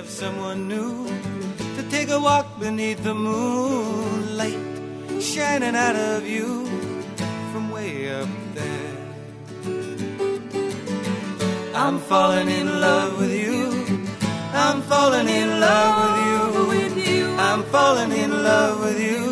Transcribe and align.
of 0.00 0.08
someone 0.08 0.66
new 0.66 1.06
to 1.76 1.82
take 1.90 2.08
a 2.08 2.18
walk 2.18 2.46
beneath 2.58 3.02
the 3.04 3.12
moonlight 3.12 4.58
shining 5.20 5.76
out 5.76 5.94
of 5.94 6.26
you 6.26 6.64
from 7.50 7.70
way 7.70 8.10
up 8.10 8.28
there. 8.54 8.96
I'm 11.74 11.98
falling 11.98 12.48
in 12.48 12.80
love 12.80 13.18
with 13.20 13.34
you. 13.46 13.60
I'm 14.54 14.80
falling 14.80 15.28
in 15.28 15.60
love 15.60 16.68
with 16.68 16.96
you. 16.96 17.36
I'm 17.38 17.62
falling 17.64 18.12
in 18.12 18.30
love 18.42 18.80
with 18.80 19.00
you, 19.10 19.24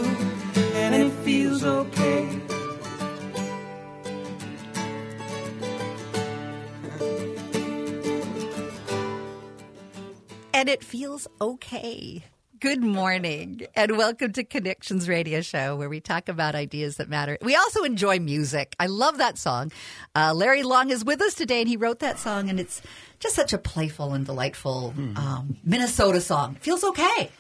and 10.69 10.75
it 10.75 10.85
feels 10.85 11.27
okay. 11.41 12.23
Good 12.61 12.83
morning 12.83 13.63
and 13.75 13.97
welcome 13.97 14.35
to 14.35 14.45
Connections 14.45 15.09
Radio 15.09 15.41
Show 15.41 15.77
where 15.77 15.89
we 15.89 15.99
talk 15.99 16.29
about 16.29 16.55
ideas 16.55 16.99
that 16.99 17.09
matter. 17.09 17.39
We 17.41 17.57
also 17.57 17.85
enjoy 17.85 18.19
music. 18.19 18.77
I 18.79 18.85
love 18.89 19.17
that 19.17 19.39
song. 19.39 19.73
Uh, 20.15 20.35
Larry 20.35 20.63
Long 20.63 20.91
is 20.91 21.07
with 21.07 21.23
us 21.23 21.33
today 21.33 21.61
and 21.61 21.69
he 21.71 21.79
wrote 21.79 22.01
that 22.01 22.19
song 22.19 22.51
and 22.51 22.61
it's 22.61 22.83
just 23.19 23.35
such 23.35 23.55
a 23.55 23.59
playful 23.59 24.13
and 24.13 24.27
delightful 24.27 24.93
um, 25.17 25.57
Minnesota 25.65 26.21
song. 26.21 26.57
It 26.57 26.63
feels 26.63 26.85
okay. 26.85 27.31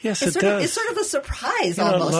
Yes, 0.00 0.20
It's 0.20 0.34
it 0.34 0.40
sort, 0.40 0.44
of, 0.46 0.50
does. 0.50 0.64
it's 0.64 0.72
sort 0.72 0.90
of 0.90 0.96
a 0.96 1.04
surprise 1.04 1.78
You 1.78 1.84
know, 1.84 1.92
almost. 2.02 2.12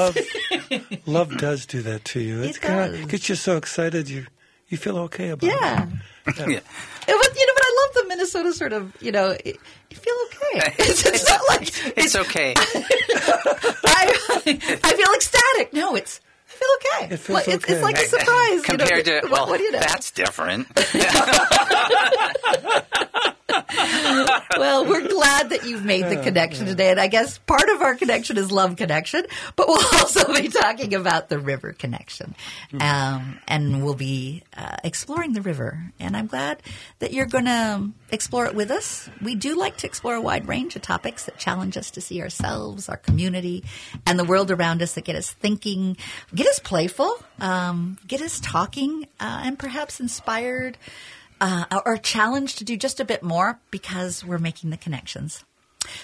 love, 0.60 0.98
love 1.06 1.38
does 1.38 1.66
do 1.66 1.82
that 1.82 2.04
to 2.04 2.20
you. 2.20 2.40
It's 2.42 2.58
kind 2.58 2.92
does. 2.92 3.00
of 3.02 3.08
gets 3.08 3.28
you 3.28 3.34
so 3.34 3.56
excited 3.56 4.08
you 4.08 4.26
you 4.68 4.78
feel 4.78 4.96
okay 4.96 5.28
about 5.30 5.46
yeah. 5.46 5.86
it. 5.86 5.88
Yeah. 6.38 6.46
Yeah, 6.46 6.60
But, 7.06 7.36
you 7.36 7.46
know, 7.46 7.52
but 7.56 7.64
I 7.64 7.71
love 7.82 7.94
the 7.94 8.04
Minnesota 8.08 8.52
sort 8.52 8.72
of, 8.72 8.92
you 9.00 9.12
know, 9.12 9.36
you 9.44 9.54
feel 9.90 10.14
okay. 10.26 10.74
It's, 10.78 11.04
it's 11.06 11.28
not 11.28 11.40
like 11.48 11.68
It's 11.98 12.16
okay. 12.16 12.54
I, 12.56 14.12
I 14.46 14.94
feel 14.94 15.12
ecstatic. 15.14 15.72
No, 15.72 15.94
it's 15.96 16.20
I 16.48 16.52
feel 16.52 16.68
okay. 17.04 17.14
It 17.14 17.18
feels 17.18 17.34
Like, 17.36 17.48
it's, 17.48 17.64
okay. 17.64 17.72
it's 17.74 17.82
like 17.82 17.98
a 17.98 18.06
surprise. 18.06 18.50
you 18.50 18.56
know. 18.56 18.62
Compared 18.62 19.04
to, 19.06 19.20
what, 19.22 19.30
well, 19.30 19.46
what 19.48 19.58
do 19.58 19.64
you 19.64 19.72
know? 19.72 19.80
that's 19.80 20.10
different. 20.10 20.68
well, 24.58 24.86
we're 24.86 25.06
glad 25.06 25.50
that 25.50 25.64
you've 25.66 25.84
made 25.84 26.04
the 26.06 26.22
connection 26.22 26.66
today, 26.66 26.90
and 26.90 27.00
I 27.00 27.06
guess 27.06 27.38
part 27.38 27.68
of 27.68 27.82
our 27.82 27.94
connection 27.94 28.38
is 28.38 28.50
love 28.50 28.76
connection, 28.76 29.24
but 29.56 29.68
we'll 29.68 29.84
also 30.00 30.32
be 30.32 30.48
talking 30.48 30.94
about 30.94 31.28
the 31.28 31.38
river 31.38 31.72
connection, 31.72 32.34
um, 32.80 33.38
and 33.48 33.84
we'll 33.84 33.94
be 33.94 34.42
uh, 34.56 34.76
exploring 34.84 35.32
the 35.32 35.42
river. 35.42 35.92
And 36.00 36.16
I'm 36.16 36.26
glad 36.26 36.62
that 37.00 37.12
you're 37.12 37.26
going 37.26 37.44
to 37.44 37.90
explore 38.10 38.46
it 38.46 38.54
with 38.54 38.70
us. 38.70 39.08
We 39.20 39.34
do 39.34 39.56
like 39.56 39.78
to 39.78 39.86
explore 39.86 40.14
a 40.14 40.20
wide 40.20 40.48
range 40.48 40.76
of 40.76 40.82
topics 40.82 41.24
that 41.26 41.38
challenge 41.38 41.76
us 41.76 41.90
to 41.92 42.00
see 42.00 42.22
ourselves, 42.22 42.88
our 42.88 42.96
community, 42.96 43.64
and 44.06 44.18
the 44.18 44.24
world 44.24 44.50
around 44.50 44.82
us 44.82 44.94
that 44.94 45.04
get 45.04 45.16
us 45.16 45.30
thinking, 45.30 45.96
get 46.34 46.46
us 46.46 46.58
playful, 46.58 47.18
um, 47.40 47.98
get 48.06 48.20
us 48.20 48.40
talking, 48.40 49.06
uh, 49.20 49.42
and 49.44 49.58
perhaps 49.58 50.00
inspired 50.00 50.78
uh, 51.42 51.80
or 51.84 51.96
challenged 51.96 52.58
to 52.58 52.64
do 52.64 52.76
just 52.76 53.00
a 53.00 53.04
bit 53.04 53.22
more 53.22 53.60
because 53.72 54.24
we're 54.24 54.38
making 54.38 54.70
the 54.70 54.76
connections. 54.76 55.44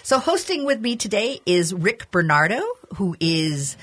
So, 0.03 0.19
hosting 0.19 0.65
with 0.65 0.81
me 0.81 0.97
today 0.97 1.41
is 1.47 1.73
Rick 1.73 2.11
Bernardo, 2.11 2.61
who 2.97 3.17
is 3.21 3.77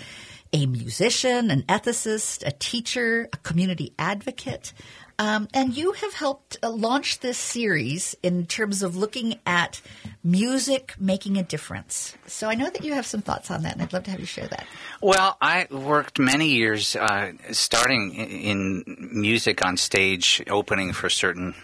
a 0.52 0.66
musician, 0.66 1.50
an 1.50 1.64
ethicist, 1.64 2.46
a 2.46 2.52
teacher, 2.52 3.30
a 3.32 3.38
community 3.38 3.94
advocate. 3.98 4.74
Um, 5.18 5.48
and 5.54 5.76
you 5.76 5.94
have 5.94 6.14
helped 6.14 6.58
uh, 6.62 6.70
launch 6.70 7.20
this 7.20 7.38
series 7.38 8.16
in 8.22 8.46
terms 8.46 8.84
of 8.84 8.96
looking 8.96 9.40
at 9.46 9.82
music 10.24 10.96
making 11.00 11.38
a 11.38 11.44
difference. 11.44 12.16
So 12.28 12.50
I 12.50 12.56
know 12.56 12.70
that 12.70 12.84
you 12.84 12.94
have 12.94 13.06
some 13.06 13.22
thoughts 13.22 13.50
on 13.50 13.64
that, 13.64 13.74
and 13.74 13.82
I'd 13.82 13.94
love 13.94 14.04
to 14.06 14.12
have 14.12 14.20
you 14.20 14.26
share 14.26 14.48
that. 14.48 14.66
Well, 15.02 15.38
I 15.42 15.68
worked 15.72 16.20
many 16.20 16.50
years 16.50 16.96
uh, 16.96 17.32
starting 17.52 18.14
in 18.14 18.84
music 19.14 19.64
on 19.64 19.78
stage, 19.78 20.44
opening 20.50 20.92
for 20.92 21.10
certain 21.10 21.56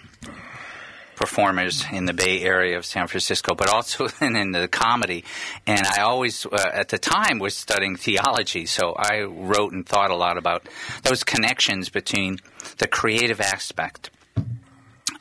performers 1.22 1.86
in 1.92 2.06
the 2.06 2.14
Bay 2.14 2.42
Area 2.42 2.76
of 2.80 2.84
San 2.84 3.06
Francisco, 3.06 3.54
but 3.54 3.70
also 3.70 4.08
in, 4.22 4.36
in 4.36 4.52
the 4.52 4.68
comedy. 4.68 5.24
And 5.68 5.86
I 5.86 6.02
always, 6.02 6.48
uh, 6.48 6.72
at 6.74 6.90
the 6.90 6.98
time, 6.98 7.38
was 7.38 7.56
studying 7.56 7.96
theology, 7.96 8.66
so 8.66 8.96
I 8.98 9.22
wrote 9.22 9.72
and 9.72 9.86
thought 9.86 10.10
a 10.10 10.16
lot 10.16 10.40
about 10.40 10.68
those 11.04 11.24
connections 11.24 11.90
between 11.90 12.40
the 12.80 12.88
creative 12.88 13.40
aspect 13.40 14.10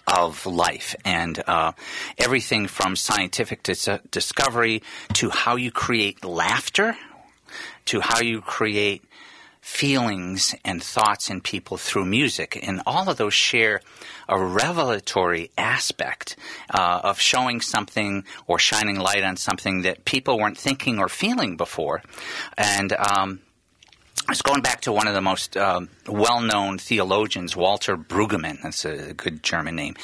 of 0.06 0.47
life 0.47 0.97
and 1.05 1.43
uh, 1.47 1.72
everything 2.16 2.66
from 2.66 2.97
scientific 2.97 3.62
dis- 3.62 4.00
discovery 4.10 4.83
to 5.12 5.28
how 5.28 5.56
you 5.56 5.71
create 5.71 6.25
laughter 6.25 6.97
to 7.84 8.00
how 8.00 8.21
you 8.21 8.41
create 8.41 9.03
feelings 9.60 10.54
and 10.65 10.82
thoughts 10.82 11.31
in 11.31 11.41
people 11.41 11.76
through 11.76 12.04
music. 12.04 12.59
And 12.62 12.82
all 12.87 13.09
of 13.09 13.16
those 13.16 13.34
share 13.34 13.81
a 14.28 14.43
revelatory 14.43 15.50
aspect 15.59 16.37
uh, 16.72 17.00
of 17.04 17.21
showing 17.21 17.60
something 17.60 18.25
or 18.47 18.59
shining 18.59 18.98
light 18.98 19.22
on 19.22 19.37
something 19.37 19.82
that 19.82 20.04
people 20.04 20.38
weren't 20.38 20.59
thinking 20.59 20.98
or 20.98 21.09
feeling 21.09 21.56
before. 21.56 22.03
And 22.56 22.93
um, 22.93 23.41
I 24.28 24.32
was 24.32 24.43
going 24.43 24.62
back 24.62 24.82
to 24.82 24.93
one 24.93 25.09
of 25.09 25.15
the 25.15 25.21
most 25.21 25.56
um, 25.56 25.88
well-known 26.06 26.78
theologians, 26.78 27.56
Walter 27.56 27.97
Brueggemann. 27.97 28.62
That's 28.62 28.84
a 28.84 29.12
good 29.12 29.43
German 29.43 29.75
name, 29.75 29.97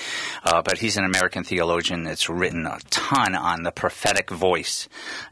uh, 0.42 0.62
but 0.62 0.78
he's 0.78 0.96
an 0.96 1.04
American 1.04 1.44
theologian 1.44 2.02
that's 2.02 2.28
written 2.28 2.66
a 2.66 2.78
ton 2.90 3.36
on 3.36 3.62
the 3.62 3.70
prophetic 3.70 4.30
voice, 4.30 4.88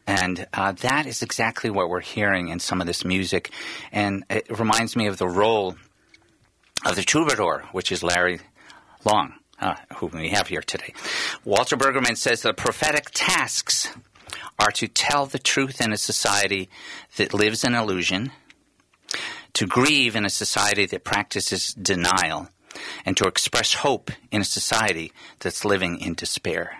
and 0.06 0.46
uh, 0.52 0.72
that 0.72 1.06
is 1.06 1.22
exactly 1.22 1.70
what 1.70 1.88
we're 1.88 2.00
hearing 2.00 2.48
in 2.48 2.60
some 2.60 2.80
of 2.80 2.86
this 2.86 3.04
music, 3.04 3.50
and 3.90 4.24
it 4.30 4.46
reminds 4.58 4.94
me 4.94 5.08
of 5.08 5.16
the 5.16 5.28
role 5.28 5.74
of 6.86 6.94
the 6.94 7.02
troubadour, 7.02 7.64
which 7.72 7.90
is 7.90 8.04
Larry 8.04 8.38
Long, 9.04 9.34
uh, 9.58 9.74
who 9.96 10.06
we 10.06 10.28
have 10.28 10.46
here 10.46 10.62
today. 10.62 10.94
Walter 11.44 11.76
Brueggemann 11.76 12.16
says 12.16 12.42
the 12.42 12.52
prophetic 12.52 13.06
tasks 13.12 13.88
are 14.58 14.70
to 14.70 14.86
tell 14.86 15.26
the 15.26 15.38
truth 15.38 15.80
in 15.80 15.92
a 15.92 15.96
society 15.96 16.68
that 17.16 17.34
lives 17.34 17.64
in 17.64 17.74
illusion 17.74 18.30
to 19.54 19.66
grieve 19.66 20.16
in 20.16 20.24
a 20.24 20.30
society 20.30 20.86
that 20.86 21.04
practices 21.04 21.74
denial, 21.74 22.48
and 23.06 23.16
to 23.16 23.26
express 23.26 23.74
hope 23.74 24.10
in 24.30 24.40
a 24.40 24.44
society 24.44 25.12
that's 25.38 25.64
living 25.64 26.00
in 26.00 26.14
despair. 26.14 26.78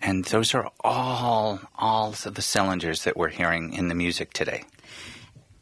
And 0.00 0.24
those 0.26 0.54
are 0.54 0.70
all 0.80 1.60
all 1.76 2.14
of 2.24 2.34
the 2.34 2.42
cylinders 2.42 3.04
that 3.04 3.16
we're 3.16 3.28
hearing 3.28 3.72
in 3.72 3.88
the 3.88 3.94
music 3.94 4.32
today. 4.32 4.64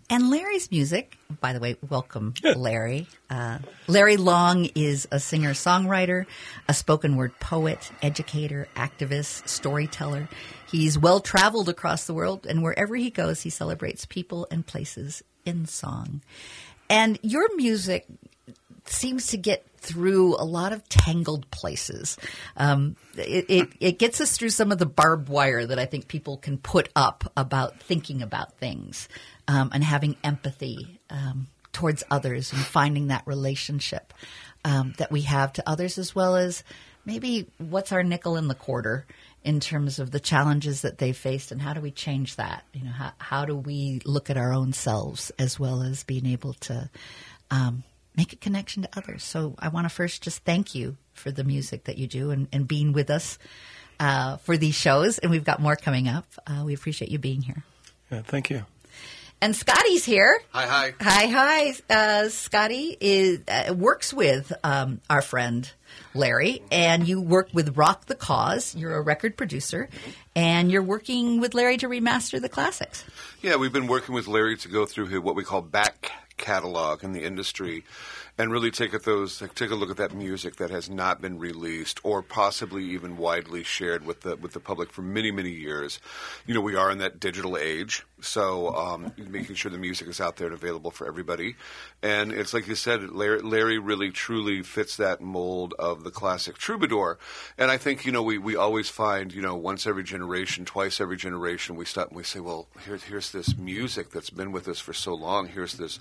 And 0.08 0.28
Larry's 0.28 0.72
music, 0.72 1.18
by 1.40 1.52
the 1.52 1.60
way, 1.60 1.76
welcome, 1.88 2.34
Larry. 2.42 3.06
Uh, 3.28 3.58
Larry 3.86 4.16
Long 4.16 4.68
is 4.74 5.06
a 5.12 5.20
singer 5.20 5.52
songwriter, 5.52 6.26
a 6.68 6.74
spoken 6.74 7.14
word 7.14 7.38
poet, 7.38 7.92
educator, 8.02 8.66
activist, 8.74 9.46
storyteller. 9.46 10.28
He's 10.68 10.98
well 10.98 11.20
traveled 11.20 11.68
across 11.68 12.06
the 12.06 12.14
world, 12.14 12.44
and 12.44 12.60
wherever 12.60 12.96
he 12.96 13.10
goes, 13.10 13.42
he 13.42 13.50
celebrates 13.50 14.04
people 14.04 14.48
and 14.50 14.66
places 14.66 15.22
song. 15.66 16.22
And 16.88 17.18
your 17.22 17.54
music 17.56 18.06
seems 18.86 19.28
to 19.28 19.36
get 19.36 19.66
through 19.76 20.36
a 20.36 20.44
lot 20.44 20.72
of 20.72 20.86
tangled 20.88 21.50
places. 21.50 22.18
Um, 22.56 22.96
it, 23.16 23.46
it, 23.48 23.68
it 23.80 23.98
gets 23.98 24.20
us 24.20 24.36
through 24.36 24.50
some 24.50 24.72
of 24.72 24.78
the 24.78 24.86
barbed 24.86 25.28
wire 25.28 25.64
that 25.64 25.78
I 25.78 25.86
think 25.86 26.06
people 26.06 26.36
can 26.36 26.58
put 26.58 26.90
up 26.94 27.32
about 27.36 27.80
thinking 27.80 28.20
about 28.22 28.58
things 28.58 29.08
um, 29.48 29.70
and 29.72 29.82
having 29.82 30.16
empathy 30.22 31.00
um, 31.08 31.48
towards 31.72 32.02
others 32.10 32.52
and 32.52 32.60
finding 32.60 33.06
that 33.08 33.22
relationship 33.26 34.12
um, 34.64 34.92
that 34.98 35.10
we 35.10 35.22
have 35.22 35.52
to 35.54 35.68
others, 35.68 35.96
as 35.96 36.14
well 36.14 36.36
as 36.36 36.62
maybe 37.10 37.48
what's 37.58 37.90
our 37.90 38.04
nickel 38.04 38.36
in 38.36 38.46
the 38.46 38.54
quarter 38.54 39.04
in 39.42 39.58
terms 39.58 39.98
of 39.98 40.12
the 40.12 40.20
challenges 40.20 40.82
that 40.82 40.98
they 40.98 41.12
faced 41.12 41.50
and 41.50 41.60
how 41.60 41.72
do 41.72 41.80
we 41.80 41.90
change 41.90 42.36
that? 42.36 42.62
You 42.72 42.84
know, 42.84 42.92
how, 42.92 43.12
how 43.18 43.44
do 43.44 43.56
we 43.56 44.00
look 44.04 44.30
at 44.30 44.36
our 44.36 44.52
own 44.52 44.72
selves 44.72 45.32
as 45.36 45.58
well 45.58 45.82
as 45.82 46.04
being 46.04 46.24
able 46.24 46.54
to 46.54 46.88
um, 47.50 47.82
make 48.16 48.32
a 48.32 48.36
connection 48.36 48.84
to 48.84 48.88
others? 48.96 49.24
So 49.24 49.56
I 49.58 49.68
want 49.68 49.86
to 49.86 49.88
first 49.88 50.22
just 50.22 50.44
thank 50.44 50.76
you 50.76 50.96
for 51.12 51.32
the 51.32 51.42
music 51.42 51.84
that 51.84 51.98
you 51.98 52.06
do 52.06 52.30
and, 52.30 52.46
and 52.52 52.68
being 52.68 52.92
with 52.92 53.10
us 53.10 53.38
uh, 53.98 54.36
for 54.36 54.56
these 54.56 54.76
shows. 54.76 55.18
And 55.18 55.32
we've 55.32 55.44
got 55.44 55.60
more 55.60 55.74
coming 55.74 56.06
up. 56.06 56.26
Uh, 56.46 56.62
we 56.64 56.74
appreciate 56.74 57.10
you 57.10 57.18
being 57.18 57.42
here. 57.42 57.64
Yeah, 58.12 58.22
thank 58.22 58.50
you. 58.50 58.64
And 59.42 59.56
Scotty's 59.56 60.04
here. 60.04 60.38
Hi, 60.50 60.66
hi. 60.66 60.94
Hi, 61.00 61.26
hi. 61.26 61.74
Uh, 61.88 62.28
Scotty 62.28 62.94
is 63.00 63.40
uh, 63.48 63.72
works 63.72 64.12
with 64.12 64.52
um, 64.62 65.00
our 65.08 65.22
friend 65.22 65.70
Larry, 66.12 66.62
and 66.70 67.08
you 67.08 67.22
work 67.22 67.48
with 67.54 67.74
Rock 67.74 68.04
the 68.04 68.14
Cause. 68.14 68.74
You're 68.74 68.96
a 68.96 69.00
record 69.00 69.38
producer, 69.38 69.88
and 70.36 70.70
you're 70.70 70.82
working 70.82 71.40
with 71.40 71.54
Larry 71.54 71.78
to 71.78 71.88
remaster 71.88 72.38
the 72.38 72.50
classics. 72.50 73.02
Yeah, 73.40 73.56
we've 73.56 73.72
been 73.72 73.86
working 73.86 74.14
with 74.14 74.28
Larry 74.28 74.58
to 74.58 74.68
go 74.68 74.84
through 74.84 75.06
his, 75.06 75.20
what 75.20 75.36
we 75.36 75.42
call 75.42 75.62
back 75.62 76.12
catalog 76.36 77.04
in 77.04 77.12
the 77.12 77.22
industry 77.22 77.84
and 78.38 78.50
really 78.50 78.70
take 78.70 78.94
at 78.94 79.04
those 79.04 79.42
take 79.54 79.70
a 79.70 79.74
look 79.74 79.90
at 79.90 79.98
that 79.98 80.14
music 80.14 80.56
that 80.56 80.70
has 80.70 80.88
not 80.88 81.20
been 81.20 81.38
released 81.38 82.00
or 82.02 82.22
possibly 82.22 82.82
even 82.82 83.18
widely 83.18 83.62
shared 83.62 84.06
with 84.06 84.22
the 84.22 84.34
with 84.36 84.52
the 84.52 84.60
public 84.60 84.90
for 84.90 85.02
many 85.02 85.30
many 85.30 85.50
years. 85.50 86.00
You 86.46 86.54
know, 86.54 86.62
we 86.62 86.74
are 86.74 86.90
in 86.90 86.98
that 86.98 87.20
digital 87.20 87.58
age, 87.58 88.06
so 88.22 88.74
um, 88.74 89.12
making 89.16 89.56
sure 89.56 89.70
the 89.70 89.78
music 89.78 90.08
is 90.08 90.20
out 90.20 90.36
there 90.36 90.46
and 90.46 90.54
available 90.54 90.90
for 90.90 91.06
everybody. 91.06 91.56
And 92.02 92.32
it's 92.32 92.54
like 92.54 92.68
you 92.68 92.74
said, 92.74 93.10
Larry, 93.10 93.40
Larry 93.40 93.78
really 93.78 94.10
truly 94.10 94.62
fits 94.62 94.96
that 94.96 95.20
mold 95.20 95.74
of 95.78 96.04
the 96.04 96.10
classic 96.10 96.58
troubadour. 96.58 97.18
And 97.58 97.70
I 97.70 97.76
think 97.76 98.04
you 98.04 98.12
know 98.12 98.22
we, 98.22 98.38
we 98.38 98.56
always 98.56 98.88
find 98.88 99.32
you 99.32 99.42
know 99.42 99.54
once 99.54 99.86
every 99.86 100.04
generation, 100.04 100.64
twice 100.64 101.00
every 101.00 101.16
generation, 101.16 101.76
we 101.76 101.84
stop 101.84 102.08
and 102.08 102.16
we 102.16 102.24
say, 102.24 102.40
well, 102.40 102.68
here's 102.84 103.04
here's 103.04 103.32
this 103.32 103.56
music 103.56 104.10
that's 104.10 104.30
been 104.30 104.52
with 104.52 104.68
us 104.68 104.78
for 104.78 104.92
so 104.92 105.14
long. 105.14 105.48
Here's 105.48 105.74
this 105.74 105.98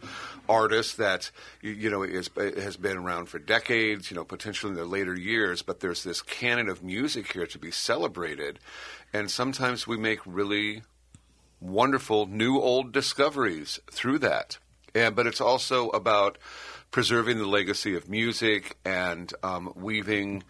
artist 0.48 0.98
that 0.98 1.32
you, 1.62 1.72
you 1.72 1.90
know 1.90 2.04
is 2.04 2.30
has 2.36 2.78
been 2.78 2.98
around 2.98 3.28
for 3.28 3.40
decades. 3.40 4.12
You 4.12 4.16
know, 4.16 4.24
potentially 4.24 4.72
in 4.72 4.78
the 4.78 4.86
later 4.86 5.18
years, 5.18 5.62
but 5.62 5.80
there's 5.80 6.04
this 6.04 6.22
canon 6.22 6.70
of 6.70 6.84
music 6.84 7.32
here 7.32 7.48
to 7.48 7.60
be 7.60 7.72
celebrated. 7.72 8.60
And 9.14 9.32
sometimes 9.32 9.88
we 9.88 9.98
make 9.98 10.20
really 10.26 10.84
wonderful 11.60 12.26
new 12.26 12.60
old 12.60 12.92
discoveries 12.92 13.80
through 13.92 14.20
that. 14.20 14.58
And, 14.96 15.16
but 15.16 15.28
it's 15.28 15.42
also 15.42 15.90
about 15.90 16.38
preserving 16.92 17.38
the 17.38 17.46
legacy 17.46 17.96
of 17.96 18.10
music 18.10 18.78
and 18.84 19.32
um, 19.44 19.72
weaving 19.76 20.44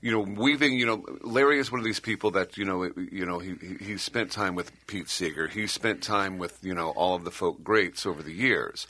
you 0.00 0.10
know, 0.10 0.20
weaving. 0.20 0.74
You 0.74 0.84
know, 0.84 1.04
Larry 1.22 1.58
is 1.58 1.72
one 1.72 1.80
of 1.80 1.84
these 1.86 1.98
people 1.98 2.32
that 2.32 2.58
you 2.58 2.66
know, 2.66 2.84
you 3.10 3.24
know, 3.24 3.38
he 3.38 3.54
he 3.80 3.96
spent 3.96 4.30
time 4.30 4.54
with 4.54 4.70
Pete 4.86 5.08
Seeger. 5.08 5.48
He 5.48 5.66
spent 5.66 6.02
time 6.02 6.36
with 6.36 6.58
you 6.62 6.74
know 6.74 6.90
all 6.90 7.14
of 7.14 7.24
the 7.24 7.30
folk 7.30 7.64
greats 7.64 8.04
over 8.04 8.22
the 8.22 8.30
years. 8.32 8.86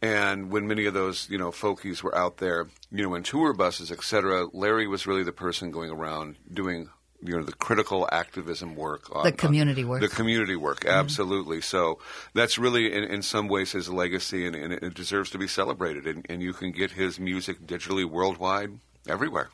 And 0.00 0.50
when 0.50 0.66
many 0.66 0.86
of 0.86 0.94
those, 0.94 1.28
you 1.28 1.36
know, 1.36 1.50
folkies 1.50 2.02
were 2.02 2.16
out 2.16 2.38
there, 2.38 2.68
you 2.90 3.02
know, 3.02 3.14
in 3.14 3.24
tour 3.24 3.52
buses, 3.52 3.90
et 3.90 4.02
cetera, 4.02 4.46
Larry 4.52 4.86
was 4.86 5.06
really 5.06 5.24
the 5.24 5.32
person 5.32 5.70
going 5.70 5.90
around 5.90 6.36
doing 6.50 6.88
you 7.22 7.36
know 7.36 7.42
the 7.42 7.52
critical 7.52 8.08
activism 8.12 8.76
work 8.76 9.14
on, 9.14 9.24
the 9.24 9.32
community 9.32 9.84
work 9.84 10.00
the 10.00 10.08
community 10.08 10.56
work 10.56 10.80
mm-hmm. 10.80 10.98
absolutely 10.98 11.60
so 11.60 11.98
that's 12.34 12.58
really 12.58 12.92
in, 12.92 13.04
in 13.04 13.22
some 13.22 13.48
ways 13.48 13.72
his 13.72 13.88
legacy 13.88 14.46
and, 14.46 14.54
and, 14.54 14.72
it 14.72 14.94
deserves 14.94 15.30
to 15.30 15.38
be 15.38 15.48
celebrated 15.48 16.06
and, 16.06 16.24
and 16.28 16.42
you 16.42 16.52
can 16.52 16.70
get 16.70 16.92
his 16.92 17.18
music 17.18 17.60
digitally 17.66 18.04
worldwide 18.04 18.78
everywhere 19.08 19.50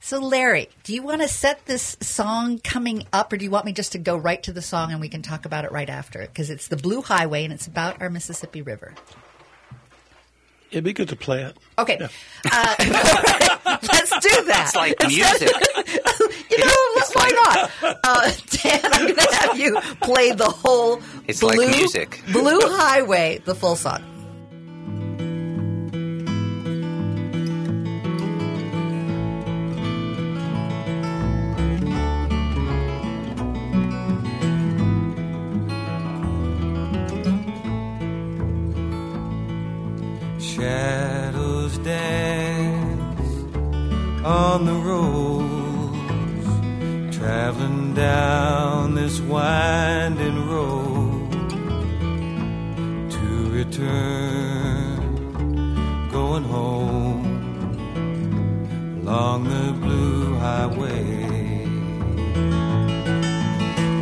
so, 0.00 0.20
Larry, 0.20 0.68
do 0.84 0.94
you 0.94 1.02
want 1.02 1.22
to 1.22 1.28
set 1.28 1.66
this 1.66 1.96
song 2.00 2.60
coming 2.60 3.04
up, 3.12 3.32
or 3.32 3.36
do 3.36 3.44
you 3.44 3.50
want 3.50 3.64
me 3.64 3.72
just 3.72 3.92
to 3.92 3.98
go 3.98 4.16
right 4.16 4.40
to 4.44 4.52
the 4.52 4.62
song 4.62 4.92
and 4.92 5.00
we 5.00 5.08
can 5.08 5.22
talk 5.22 5.44
about 5.44 5.64
it 5.64 5.72
right 5.72 5.90
after? 5.90 6.20
Because 6.20 6.50
it's 6.50 6.68
the 6.68 6.76
Blue 6.76 7.02
Highway 7.02 7.42
and 7.42 7.52
it's 7.52 7.66
about 7.66 8.00
our 8.00 8.08
Mississippi 8.08 8.62
River. 8.62 8.94
It'd 10.70 10.84
be 10.84 10.92
good 10.92 11.08
to 11.08 11.16
play 11.16 11.42
it. 11.44 11.56
Okay, 11.78 11.96
yeah. 11.98 12.08
uh, 12.52 12.74
let's 13.92 14.10
do 14.10 14.44
that. 14.44 14.64
It's 14.66 14.76
like 14.76 15.00
music. 15.08 15.48
you 16.50 16.58
know, 16.58 16.74
why 17.14 17.30
not? 17.82 17.98
Uh, 18.04 18.30
Dan, 18.50 18.80
I'm 18.84 19.02
going 19.06 19.16
to 19.16 19.34
have 19.36 19.58
you 19.58 19.80
play 20.02 20.32
the 20.32 20.44
whole 20.44 21.00
it's 21.26 21.40
Blue, 21.40 21.56
like 21.56 21.70
music. 21.70 22.20
Blue 22.32 22.60
Highway, 22.60 23.40
the 23.44 23.54
full 23.54 23.76
song. 23.76 24.17
On 44.24 44.64
the 44.64 44.74
roads, 44.74 46.46
traveling 47.16 47.94
down 47.94 48.94
this 48.94 49.20
winding 49.20 50.48
road 50.48 51.30
to 53.10 53.50
return, 53.50 54.98
going 56.10 56.44
home 56.44 57.24
along 59.02 59.44
the 59.44 59.72
blue 59.80 60.34
highway. 60.36 61.14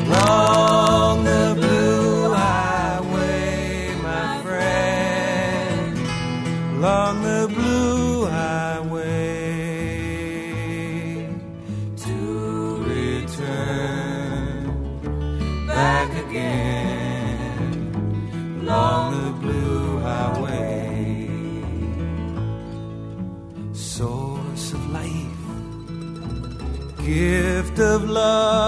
Along 0.06 1.24
the 1.24 1.45
love 28.26 28.65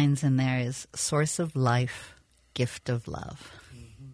lines 0.00 0.24
in 0.24 0.36
there 0.36 0.58
is 0.58 0.86
Source 0.94 1.38
of 1.38 1.54
life, 1.54 2.14
gift 2.54 2.88
of 2.88 3.06
love. 3.06 3.52
Mm-hmm. 3.74 4.12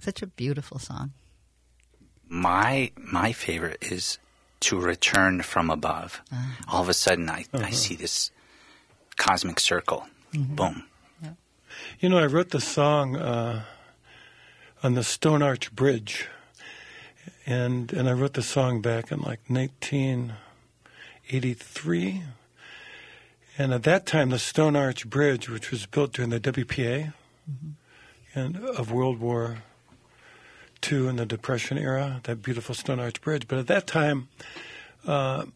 Such 0.00 0.20
a 0.20 0.26
beautiful 0.26 0.78
song. 0.78 1.14
My 2.28 2.90
my 2.96 3.32
favorite 3.32 3.78
is 3.80 4.18
to 4.60 4.78
return 4.78 5.40
from 5.42 5.70
above. 5.70 6.20
Uh-huh. 6.30 6.64
All 6.68 6.82
of 6.82 6.90
a 6.90 6.94
sudden, 6.94 7.30
I, 7.30 7.46
I 7.52 7.56
uh-huh. 7.56 7.70
see 7.70 7.94
this 7.94 8.30
cosmic 9.16 9.60
circle. 9.60 10.06
Mm-hmm. 10.34 10.54
Boom. 10.54 10.84
You 12.00 12.08
know, 12.08 12.18
I 12.18 12.26
wrote 12.26 12.50
the 12.50 12.60
song 12.60 13.16
uh, 13.16 13.62
on 14.82 14.94
the 14.94 15.04
Stone 15.04 15.42
Arch 15.42 15.74
Bridge, 15.74 16.26
and 17.46 17.92
and 17.92 18.08
I 18.08 18.12
wrote 18.12 18.34
the 18.34 18.42
song 18.42 18.82
back 18.82 19.12
in 19.12 19.20
like 19.20 19.40
1983. 19.48 22.22
And 23.58 23.72
at 23.72 23.84
that 23.84 24.04
time, 24.04 24.30
the 24.30 24.38
Stone 24.38 24.76
Arch 24.76 25.08
Bridge, 25.08 25.48
which 25.48 25.70
was 25.70 25.86
built 25.86 26.12
during 26.12 26.30
the 26.30 26.40
WPA 26.40 27.14
and 28.34 28.56
of 28.56 28.92
World 28.92 29.18
War 29.18 29.62
II 30.90 31.08
and 31.08 31.18
the 31.18 31.24
Depression 31.24 31.78
era, 31.78 32.20
that 32.24 32.42
beautiful 32.42 32.74
Stone 32.74 33.00
Arch 33.00 33.20
Bridge. 33.22 33.48
But 33.48 33.58
at 33.58 33.66
that 33.68 33.86
time, 33.86 34.28
uh, 35.06 35.46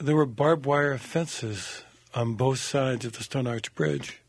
there 0.00 0.16
were 0.16 0.26
barbed 0.26 0.66
wire 0.66 0.98
fences 0.98 1.84
on 2.12 2.34
both 2.34 2.58
sides 2.58 3.04
of 3.04 3.12
the 3.12 3.22
Stone 3.22 3.46
Arch 3.46 3.72
Bridge 3.76 4.20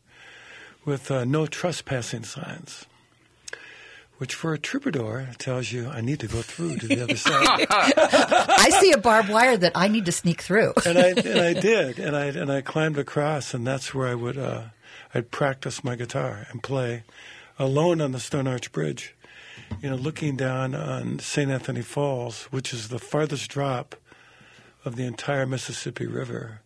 with 0.84 1.10
uh, 1.10 1.24
no 1.24 1.46
trespassing 1.46 2.22
signs, 2.22 2.86
which 4.20 4.34
for 4.34 4.52
a 4.52 4.58
troubadour 4.58 5.30
tells 5.38 5.72
you, 5.72 5.88
I 5.88 6.02
need 6.02 6.20
to 6.20 6.26
go 6.26 6.42
through 6.42 6.76
to 6.76 6.86
the 6.86 7.02
other 7.02 7.16
side. 7.16 7.66
I 7.70 8.68
see 8.78 8.92
a 8.92 8.98
barbed 8.98 9.30
wire 9.30 9.56
that 9.56 9.72
I 9.74 9.88
need 9.88 10.04
to 10.04 10.12
sneak 10.12 10.42
through. 10.42 10.74
and, 10.84 10.98
I, 10.98 11.08
and 11.08 11.40
I 11.40 11.54
did. 11.60 11.98
And 11.98 12.14
I, 12.14 12.26
and 12.26 12.52
I 12.52 12.60
climbed 12.60 12.98
across, 12.98 13.54
and 13.54 13.66
that's 13.66 13.94
where 13.94 14.06
I 14.06 14.14
would 14.14 14.36
uh, 14.36 14.64
I'd 15.14 15.30
practice 15.30 15.82
my 15.82 15.96
guitar 15.96 16.46
and 16.50 16.62
play 16.62 17.04
alone 17.58 18.02
on 18.02 18.12
the 18.12 18.20
Stone 18.20 18.46
Arch 18.46 18.70
Bridge, 18.72 19.14
you 19.80 19.88
know, 19.88 19.96
looking 19.96 20.36
down 20.36 20.74
on 20.74 21.18
St. 21.18 21.50
Anthony 21.50 21.80
Falls, 21.80 22.42
which 22.50 22.74
is 22.74 22.88
the 22.88 22.98
farthest 22.98 23.48
drop 23.48 23.94
of 24.84 24.96
the 24.96 25.06
entire 25.06 25.46
Mississippi 25.46 26.06
River. 26.06 26.60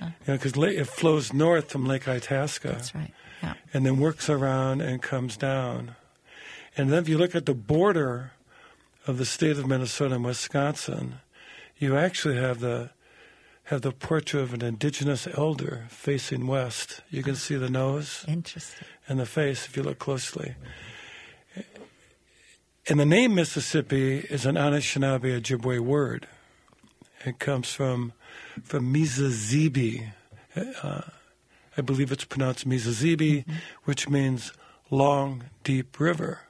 You 0.00 0.06
know, 0.26 0.38
because 0.38 0.56
it 0.56 0.86
flows 0.88 1.32
north 1.32 1.70
from 1.70 1.86
Lake 1.86 2.08
Itasca 2.08 2.68
That's 2.68 2.94
right. 2.94 3.12
Yeah. 3.42 3.54
and 3.72 3.84
then 3.86 3.98
works 3.98 4.28
around 4.28 4.80
and 4.80 5.00
comes 5.02 5.36
down. 5.36 5.94
And 6.76 6.90
then 6.90 6.98
if 7.02 7.08
you 7.08 7.18
look 7.18 7.34
at 7.36 7.44
the 7.46 7.54
border 7.54 8.32
of 9.06 9.18
the 9.18 9.24
state 9.24 9.58
of 9.58 9.66
Minnesota 9.66 10.14
and 10.16 10.24
Wisconsin, 10.24 11.16
you 11.78 11.96
actually 11.96 12.36
have 12.36 12.60
the 12.60 12.90
have 13.64 13.82
the 13.82 13.92
portrait 13.92 14.42
of 14.42 14.52
an 14.52 14.62
indigenous 14.62 15.28
elder 15.38 15.86
facing 15.88 16.46
west. 16.46 17.00
You 17.10 17.22
can 17.22 17.36
see 17.36 17.54
the 17.54 17.70
nose 17.70 18.24
Interesting. 18.26 18.86
and 19.08 19.20
the 19.20 19.26
face 19.26 19.66
if 19.66 19.76
you 19.76 19.82
look 19.84 19.98
closely. 20.00 20.56
And 22.88 22.98
the 22.98 23.06
name 23.06 23.36
Mississippi 23.36 24.18
is 24.18 24.44
an 24.44 24.56
Anishinaabe 24.56 25.40
Ojibwe 25.40 25.78
word. 25.78 26.26
It 27.24 27.38
comes 27.38 27.72
from 27.72 28.12
from 28.64 28.92
Mizazibi. 28.92 30.12
Uh, 30.82 31.02
I 31.76 31.80
believe 31.80 32.10
it's 32.12 32.24
pronounced 32.24 32.68
Mizazibi, 32.68 33.44
which 33.84 34.08
means 34.08 34.52
long, 34.90 35.44
deep 35.64 35.98
river. 36.00 36.40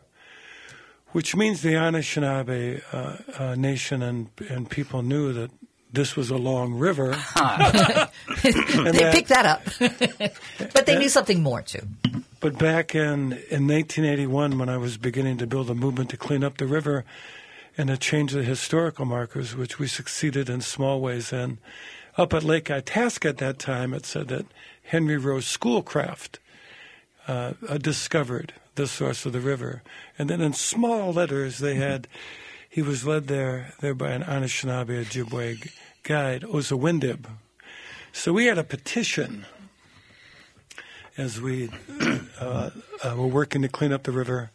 Which 1.13 1.37
means 1.37 1.61
the 1.63 1.75
Anishinaabe 1.75 2.83
uh, 2.93 3.17
uh, 3.43 3.55
nation 3.55 4.03
and 4.03 4.29
and 4.49 4.69
people 4.69 5.03
knew 5.03 5.33
that 5.35 5.51
this 5.93 6.17
was 6.17 6.31
a 6.31 6.37
long 6.37 6.75
river. 6.75 7.17
They 8.43 8.51
that- 8.91 9.13
picked 9.15 9.29
that 9.29 9.47
up. 9.47 9.63
but 10.73 10.87
they 10.87 10.99
knew 10.99 11.09
something 11.09 11.43
more, 11.43 11.63
too. 11.63 11.87
But 12.41 12.59
back 12.59 12.95
in, 12.95 13.33
in 13.51 13.69
1981, 13.69 14.59
when 14.59 14.69
I 14.69 14.77
was 14.77 14.97
beginning 14.97 15.39
to 15.39 15.47
build 15.47 15.71
a 15.71 15.75
movement 15.75 16.11
to 16.11 16.17
clean 16.17 16.43
up 16.43 16.57
the 16.57 16.67
river 16.67 17.05
and 17.79 17.89
to 17.89 17.97
change 17.97 18.33
the 18.33 18.43
historical 18.43 19.05
markers, 19.05 19.55
which 19.55 19.79
we 19.79 19.87
succeeded 19.87 20.49
in 20.49 20.61
small 20.61 21.01
ways 21.01 21.33
in, 21.33 21.59
up 22.17 22.35
at 22.35 22.43
Lake 22.43 22.71
Itasca 22.71 23.29
at 23.29 23.39
that 23.39 23.59
time, 23.59 23.95
it 23.95 24.05
said 24.07 24.29
that 24.29 24.47
Henry 24.83 25.17
Rowe 25.19 25.41
Schoolcraft 25.41 26.41
uh, 27.29 27.53
uh, 27.69 27.79
discovered 27.79 28.55
the 28.75 28.87
source 28.87 29.27
of 29.27 29.33
the 29.33 29.41
river. 29.41 29.83
And 30.19 30.31
then 30.31 30.41
in 30.41 30.53
small 30.53 31.13
letters, 31.13 31.59
they 31.59 31.75
had, 31.75 32.09
he 32.69 32.83
was 32.83 33.07
led 33.07 33.27
there, 33.29 33.75
there 33.81 33.95
by 33.95 34.11
an 34.11 34.23
Anishinaabe 34.23 35.05
Ojibwe 35.05 35.73
guide, 36.03 36.43
Ozawindib. 36.43 37.27
So 38.13 38.33
we 38.33 38.47
had 38.47 38.59
a 38.59 38.65
petition 38.65 39.47
as 41.17 41.41
we 41.41 41.71
uh, 42.41 42.71
uh, 43.03 43.15
were 43.17 43.27
working 43.27 43.63
to 43.63 43.69
clean 43.69 43.93
up 43.93 44.05
the 44.05 44.13
river 44.13 44.51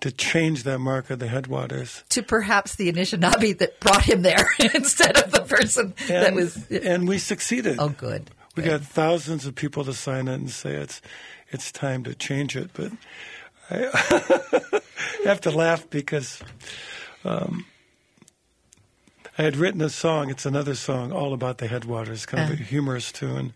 to 0.00 0.10
change 0.12 0.64
that 0.64 0.78
mark 0.78 1.10
of 1.10 1.18
the 1.18 1.28
headwaters. 1.28 2.04
To 2.10 2.22
perhaps 2.22 2.74
the 2.74 2.92
Anishinaabe 2.92 3.58
that 3.58 3.80
brought 3.80 4.02
him 4.02 4.22
there 4.22 4.46
instead 4.74 5.16
of 5.16 5.30
the 5.30 5.42
person 5.42 5.94
that 6.08 6.34
was. 6.34 6.66
and 6.70 7.08
we 7.08 7.18
succeeded. 7.18 7.76
Oh, 7.78 7.88
good. 7.88 8.30
We 8.56 8.62
got 8.62 8.80
thousands 8.80 9.44
of 9.44 9.54
people 9.54 9.84
to 9.84 9.92
sign 9.92 10.28
it 10.28 10.34
and 10.34 10.50
say 10.50 10.76
it's 10.76 11.02
it's 11.50 11.70
time 11.70 12.04
to 12.04 12.14
change 12.14 12.56
it. 12.56 12.70
But 12.72 12.92
I 13.70 14.80
have 15.24 15.40
to 15.42 15.50
laugh 15.50 15.88
because 15.90 16.40
um, 17.24 17.66
I 19.36 19.42
had 19.42 19.56
written 19.56 19.82
a 19.82 19.90
song. 19.90 20.30
It's 20.30 20.46
another 20.46 20.74
song 20.74 21.12
all 21.12 21.32
about 21.32 21.58
the 21.58 21.66
headwaters, 21.66 22.26
kind 22.26 22.52
of 22.52 22.60
a 22.60 22.62
humorous 22.62 23.10
tune. 23.10 23.52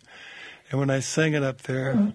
And 0.70 0.80
when 0.80 0.90
I 0.90 1.00
sang 1.00 1.34
it 1.34 1.42
up 1.42 1.62
there, 1.62 2.12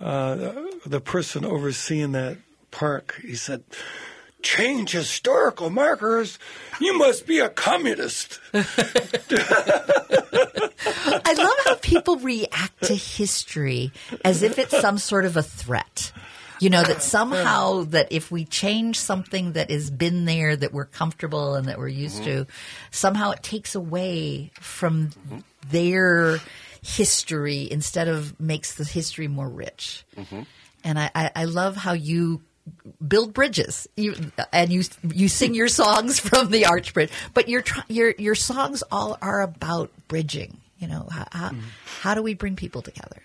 uh, 0.00 0.52
the 0.84 1.00
person 1.00 1.44
overseeing 1.44 2.12
that 2.12 2.38
park, 2.70 3.20
he 3.22 3.34
said, 3.34 3.64
"Change 4.42 4.92
historical 4.92 5.70
markers. 5.70 6.38
You 6.80 6.96
must 6.98 7.26
be 7.26 7.38
a 7.38 7.48
communist." 7.48 8.40
I 8.54 8.64
love 11.36 11.56
how 11.64 11.74
people 11.80 12.16
react 12.16 12.82
to 12.84 12.94
history 12.94 13.92
as 14.24 14.42
if 14.42 14.58
it's 14.58 14.78
some 14.80 14.98
sort 14.98 15.24
of 15.24 15.36
a 15.36 15.42
threat. 15.42 16.12
You 16.60 16.70
know, 16.70 16.82
that 16.82 17.02
somehow 17.02 17.84
that 17.84 18.08
if 18.10 18.30
we 18.30 18.44
change 18.44 18.98
something 18.98 19.52
that 19.52 19.70
has 19.70 19.90
been 19.90 20.24
there, 20.24 20.56
that 20.56 20.72
we're 20.72 20.86
comfortable 20.86 21.54
and 21.54 21.68
that 21.68 21.78
we're 21.78 21.88
used 21.88 22.24
to, 22.24 22.46
somehow 22.90 23.30
it 23.30 23.42
takes 23.42 23.74
away 23.74 24.50
from 24.60 25.10
their 25.70 26.38
history 26.82 27.68
instead 27.70 28.08
of 28.08 28.38
makes 28.40 28.74
the 28.74 28.84
history 28.84 29.28
more 29.28 29.48
rich. 29.48 30.04
And 30.84 30.98
I, 30.98 31.10
I, 31.14 31.30
I 31.34 31.44
love 31.44 31.76
how 31.76 31.92
you 31.92 32.42
build 33.06 33.32
bridges. 33.32 33.88
You, 33.96 34.14
and 34.52 34.72
you 34.72 34.82
you 35.02 35.28
sing 35.28 35.54
your 35.54 35.68
songs 35.68 36.18
from 36.28 36.50
the 36.50 36.66
arch 36.66 36.92
bridge. 36.94 37.10
But 37.34 37.48
your 37.48 37.62
your 37.88 38.14
your 38.18 38.34
songs 38.34 38.82
all 38.90 39.16
are 39.22 39.42
about 39.42 39.90
bridging 40.08 40.58
you 40.78 40.86
know 40.86 41.06
how, 41.10 41.26
how, 41.32 41.50
how 42.00 42.14
do 42.14 42.22
we 42.22 42.34
bring 42.34 42.56
people 42.56 42.82
together 42.82 43.22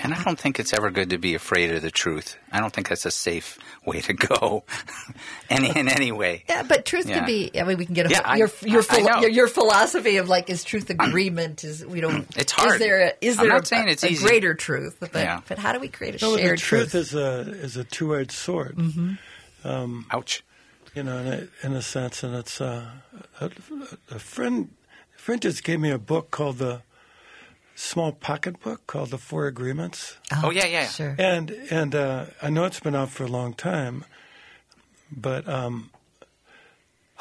And 0.00 0.12
I 0.12 0.22
don't 0.24 0.38
think 0.38 0.58
it's 0.58 0.72
ever 0.74 0.90
good 0.90 1.10
to 1.10 1.18
be 1.18 1.34
afraid 1.36 1.70
of 1.70 1.80
the 1.82 1.90
truth. 1.90 2.36
I 2.50 2.58
don't 2.60 2.72
think 2.72 2.88
that's 2.88 3.06
a 3.06 3.10
safe 3.12 3.58
way 3.86 4.00
to 4.02 4.12
go, 4.12 4.64
any 5.50 5.70
in 5.70 5.88
any 5.88 6.10
way. 6.10 6.42
yeah 6.48 6.62
but 6.64 6.84
truth 6.84 7.08
Yeah. 7.08 7.18
can 7.18 7.26
be 7.26 7.50
i 7.58 7.62
mean 7.64 7.78
we 7.78 7.86
can 7.86 7.94
get 7.94 8.06
a, 8.06 8.10
Yeah, 8.10 8.22
I- 8.24 8.36
your 8.36 8.50
your, 8.62 8.82
I- 8.90 8.96
I 8.96 9.00
know. 9.02 9.20
your 9.20 9.30
your 9.30 9.48
philosophy 9.48 10.16
of 10.16 10.28
like 10.28 10.50
is 10.50 10.64
truth 10.64 10.90
agreement 10.90 11.62
is 11.64 11.84
we 11.86 12.00
don't 12.00 12.26
It's 12.36 12.50
hard. 12.52 12.74
is 12.74 12.78
there 12.80 13.00
a, 13.08 13.12
is 13.20 13.36
there 13.36 13.52
a, 13.56 13.58
it's 13.88 14.02
a 14.02 14.10
easy. 14.10 14.24
greater 14.26 14.54
truth 14.54 14.96
but 15.00 15.12
Yeah. 15.14 15.40
but 15.46 15.58
how 15.58 15.72
do 15.72 15.78
we 15.80 15.88
create 15.88 16.20
a 16.20 16.24
No, 16.24 16.32
the 16.32 16.38
shared 16.42 16.58
truth 16.58 16.94
is 16.94 17.14
a 17.14 17.40
is 17.66 17.76
a 17.76 17.84
two 17.84 18.16
edged 18.16 18.32
sword. 18.32 18.76
Ouch. 19.64 20.42
you 20.94 21.02
know, 21.02 21.18
in 21.18 21.26
a, 21.26 21.66
in 21.66 21.72
a 21.74 21.82
sense. 21.82 22.22
And 22.22 22.34
it's 22.34 22.60
uh, 22.60 22.84
a, 23.40 23.50
a 24.10 24.18
friend. 24.18 24.70
A 25.16 25.18
friend 25.18 25.40
just 25.40 25.64
gave 25.64 25.80
me 25.80 25.90
a 25.90 25.98
book 25.98 26.30
called 26.30 26.58
the 26.58 26.82
small 27.74 28.12
pocketbook 28.12 28.86
called 28.86 29.10
The 29.10 29.18
Four 29.18 29.46
Agreements. 29.46 30.16
Oh, 30.42 30.50
yeah, 30.50 30.66
yeah. 30.66 30.86
Sure. 30.86 31.14
And 31.18 31.50
and 31.70 31.94
uh, 31.94 32.26
I 32.42 32.50
know 32.50 32.64
it's 32.64 32.80
been 32.80 32.94
out 32.96 33.10
for 33.10 33.24
a 33.24 33.28
long 33.28 33.54
time, 33.54 34.04
but 35.10 35.48
um, 35.48 35.90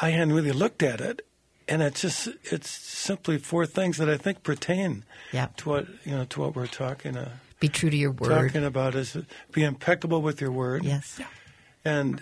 I 0.01 0.09
hadn't 0.11 0.33
really 0.33 0.51
looked 0.51 0.83
at 0.83 1.01
it, 1.01 1.25
and 1.67 1.81
it's 1.81 2.01
just 2.01 2.27
it's 2.43 2.69
simply 2.69 3.37
four 3.37 3.65
things 3.65 3.97
that 3.97 4.09
I 4.09 4.17
think 4.17 4.43
pertain 4.43 5.03
Yeah. 5.31 5.47
to 5.57 5.69
what 5.69 5.87
you 6.05 6.11
know 6.11 6.25
to 6.25 6.39
what 6.41 6.55
we're 6.55 6.67
talking 6.67 7.17
uh, 7.17 7.29
Be 7.59 7.69
true 7.69 7.89
to 7.89 7.97
your 7.97 8.11
word. 8.11 8.29
talking 8.47 8.63
about 8.65 8.95
is 8.95 9.17
be 9.51 9.63
impeccable 9.63 10.21
with 10.21 10.41
your 10.41 10.51
word, 10.51 10.83
Yes. 10.83 11.19
and 11.85 12.21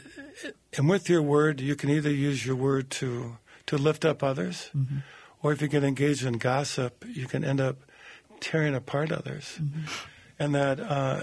and 0.78 0.90
with 0.90 1.10
your 1.10 1.22
word 1.22 1.60
you 1.62 1.76
can 1.76 1.90
either 1.90 2.12
use 2.12 2.46
your 2.46 2.56
word 2.56 2.90
to 2.92 3.38
to 3.68 3.78
lift 3.78 4.06
up 4.06 4.24
others, 4.24 4.70
or 5.44 5.52
if 5.54 5.62
you 5.62 5.68
get 5.68 5.84
engaged 5.84 6.26
in 6.26 6.38
gossip, 6.38 7.06
you 7.08 7.28
can 7.28 7.44
end 7.44 7.62
up 7.62 7.78
tearing 8.42 8.76
apart 8.76 9.12
others, 9.12 9.60
and 10.38 10.54
that 10.54 10.80
uh, 10.80 11.22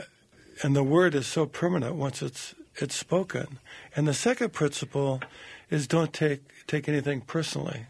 and 0.63 0.75
the 0.75 0.83
word 0.83 1.15
is 1.15 1.27
so 1.27 1.45
permanent 1.45 1.95
once 1.97 2.23
it's 2.23 2.55
it's 2.77 2.95
spoken. 2.97 3.59
And 3.95 4.07
the 4.09 4.15
second 4.15 4.53
principle 4.53 5.21
is 5.69 5.87
don't 5.87 6.13
take 6.13 6.67
take 6.67 6.89
anything 6.89 7.21
personally. 7.21 7.87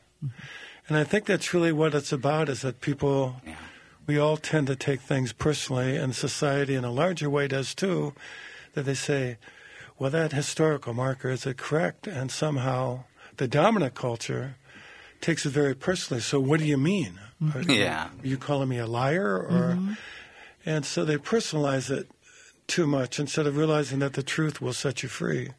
And 0.88 0.96
I 0.96 1.04
think 1.04 1.26
that's 1.26 1.52
really 1.54 1.70
what 1.72 1.94
it's 1.94 2.12
about 2.12 2.48
is 2.48 2.62
that 2.62 2.80
people 2.80 3.36
Yeah. 3.46 3.54
we 4.06 4.18
all 4.18 4.36
tend 4.38 4.66
to 4.68 4.74
take 4.76 5.00
things 5.02 5.32
personally 5.34 5.96
and 5.96 6.14
society 6.14 6.74
in 6.74 6.84
a 6.84 6.90
larger 6.90 7.28
way 7.30 7.46
does 7.46 7.74
too, 7.74 8.14
that 8.74 8.84
they 8.86 8.94
say, 8.94 9.36
Well 9.98 10.10
that 10.10 10.32
historical 10.32 10.94
marker, 10.94 11.28
is 11.30 11.46
it 11.46 11.58
correct? 11.58 12.06
And 12.06 12.30
somehow 12.32 13.04
the 13.36 13.46
dominant 13.48 13.94
culture 13.94 14.56
takes 15.20 15.44
it 15.46 15.50
very 15.52 15.74
personally. 15.74 16.22
So 16.22 16.40
what 16.40 16.58
do 16.60 16.66
you 16.66 16.78
mean? 16.78 17.20
Are, 17.54 17.62
Yeah. 17.62 18.08
are 18.08 18.26
you 18.26 18.36
calling 18.36 18.68
me 18.68 18.78
a 18.78 18.86
liar 18.86 19.36
or 19.36 19.76
mm-hmm. 19.76 19.92
and 20.66 20.84
so 20.84 21.04
they 21.04 21.16
personalize 21.16 21.90
it 21.90 22.10
too 22.66 22.86
much 22.86 23.18
instead 23.18 23.46
of 23.46 23.56
realizing 23.56 24.00
that 24.00 24.14
the 24.14 24.22
truth 24.22 24.60
will 24.60 24.72
set 24.72 25.02
you 25.02 25.08
free 25.08 25.50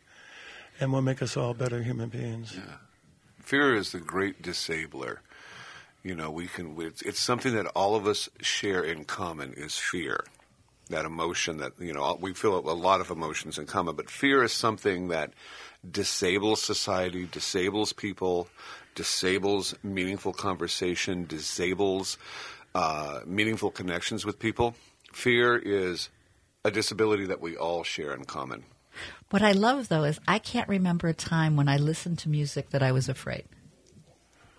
and 0.80 0.92
will 0.94 1.02
make 1.02 1.22
us 1.22 1.36
all 1.36 1.54
better 1.54 1.84
human 1.84 2.10
beings. 2.10 2.58
Fear 3.42 3.76
is 3.76 3.92
the 3.92 4.00
great 4.00 4.42
disabler. 4.42 5.22
You 6.04 6.16
know, 6.16 6.32
we 6.32 6.48
can. 6.48 6.80
It's, 6.80 7.02
it's 7.02 7.20
something 7.20 7.54
that 7.56 7.66
all 7.68 7.96
of 7.96 8.08
us 8.08 8.30
share 8.42 8.84
in 8.84 9.04
common. 9.04 9.54
Is 9.54 9.78
fear, 9.78 10.24
that 10.90 11.04
emotion 11.04 11.58
that 11.58 11.74
you 11.80 11.92
know 11.92 12.18
we 12.22 12.34
feel 12.34 12.58
a 12.58 12.72
lot 12.74 13.02
of 13.02 13.10
emotions 13.10 13.58
in 13.58 13.66
common. 13.66 13.96
But 13.96 14.10
fear 14.10 14.44
is 14.44 14.54
something 14.54 15.10
that 15.10 15.34
disables 15.90 16.62
society, 16.62 17.28
disables 17.30 17.92
people, 17.92 18.48
disables 19.04 19.74
meaningful 19.82 20.34
conversation, 20.34 21.26
disables 21.26 22.18
uh, 22.76 23.22
meaningful 23.26 23.72
connections 23.72 24.26
with 24.26 24.38
people. 24.40 24.76
Fear 25.14 25.56
is 25.60 26.10
a 26.66 26.70
disability 26.72 27.26
that 27.28 27.40
we 27.40 27.56
all 27.56 27.84
share 27.86 28.14
in 28.14 28.26
common. 28.26 28.66
What 29.30 29.42
I 29.42 29.54
love 29.54 29.88
though 29.88 30.04
is 30.04 30.20
I 30.28 30.38
can't 30.38 30.68
remember 30.68 31.08
a 31.08 31.14
time 31.14 31.56
when 31.56 31.70
I 31.70 31.78
listened 31.78 32.20
to 32.20 32.30
music 32.30 32.72
that 32.72 32.84
I 32.84 32.92
was 32.92 33.08
afraid. 33.08 33.46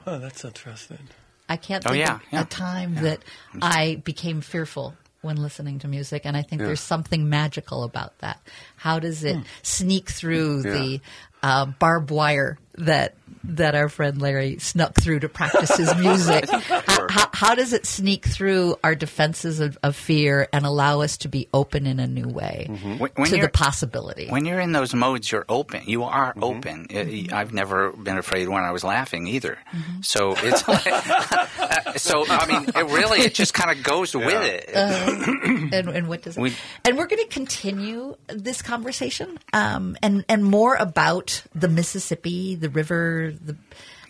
Oh, 0.07 0.19
that's 0.19 0.43
interesting. 0.43 1.09
I 1.47 1.57
can't 1.59 1.85
Oh, 1.87 1.91
think 1.91 2.01
yeah, 2.07 2.15
of 2.17 2.23
yeah. 2.33 2.41
a 2.41 2.45
time 2.47 2.95
that 3.07 3.21
I 3.61 4.01
became 4.05 4.41
fearful 4.41 4.95
when 5.21 5.37
listening 5.37 5.79
to 5.81 5.87
music, 5.89 6.23
and 6.25 6.35
I 6.35 6.41
think 6.41 6.63
there's 6.63 6.81
something 6.81 7.29
magical 7.29 7.83
about 7.85 8.17
that. 8.21 8.41
How 8.77 8.99
does 8.99 9.23
it 9.23 9.37
sneak 9.63 10.09
through 10.09 10.63
Yeah. 10.65 10.73
the 10.73 11.01
uh, 11.43 11.67
barbed 11.67 12.11
wire 12.11 12.59
that 12.75 13.15
that 13.43 13.75
our 13.75 13.89
friend 13.89 14.21
Larry 14.21 14.59
snuck 14.59 14.95
through 14.99 15.21
to 15.21 15.29
practice 15.29 15.77
his 15.77 15.95
music? 15.97 16.49
how, 16.51 17.07
how, 17.09 17.31
how 17.33 17.55
does 17.55 17.73
it 17.73 17.87
sneak 17.87 18.27
through 18.27 18.77
our 18.85 18.95
defenses 18.95 19.61
of, 19.61 19.79
of 19.83 19.97
fear 19.97 20.49
and 20.53 20.67
allow 20.67 21.01
us 21.01 21.17
to 21.19 21.29
be 21.29 21.49
open 21.55 21.87
in 21.87 21.99
a 22.01 22.07
new 22.07 22.29
way 22.29 22.67
mm-hmm. 22.69 22.99
When- 22.99 23.11
when 23.15 23.27
to 23.27 23.31
the 23.33 23.37
you're- 23.39 23.51
possibility? 23.51 24.29
When 24.29 24.45
you're 24.45 24.61
in 24.61 24.73
those 24.73 24.95
modes, 24.95 25.31
you're 25.33 25.47
open. 25.49 25.83
You 25.87 26.05
are 26.05 26.35
mm-hmm. 26.35 26.45
open. 26.45 26.87
Uh, 26.95 26.99
I- 26.99 27.41
I've 27.41 27.53
never 27.55 27.93
been 27.93 28.19
afraid 28.19 28.49
when 28.49 28.63
I 28.63 28.73
was 28.73 28.85
laughing 28.85 29.27
either. 29.27 29.59
Mm-hmm. 29.73 30.03
So 30.03 30.35
it's 30.37 30.69
like, 30.69 30.87
uh, 31.59 31.95
so. 31.97 32.25
I 32.29 32.47
mean, 32.47 32.69
it 32.69 32.87
really 32.95 33.21
it 33.21 33.35
just 33.35 33.55
kind 33.55 33.77
of 33.77 33.83
goes 33.83 34.15
with 34.15 34.29
it. 34.29 34.71
Uh, 34.75 35.33
and, 35.73 35.89
and 35.89 36.09
what 36.09 36.23
does 36.23 36.37
it? 36.37 36.41
We- 36.41 36.55
and 36.85 36.99
we're 36.99 37.07
going 37.07 37.23
to 37.23 37.33
continue 37.33 38.17
this 38.29 38.61
conversation 38.63 39.39
um, 39.53 39.97
and 40.03 40.25
and 40.29 40.45
more 40.45 40.75
about 40.75 41.30
the 41.55 41.69
Mississippi, 41.69 42.55
the 42.55 42.69
river, 42.71 43.33
the 43.45 43.57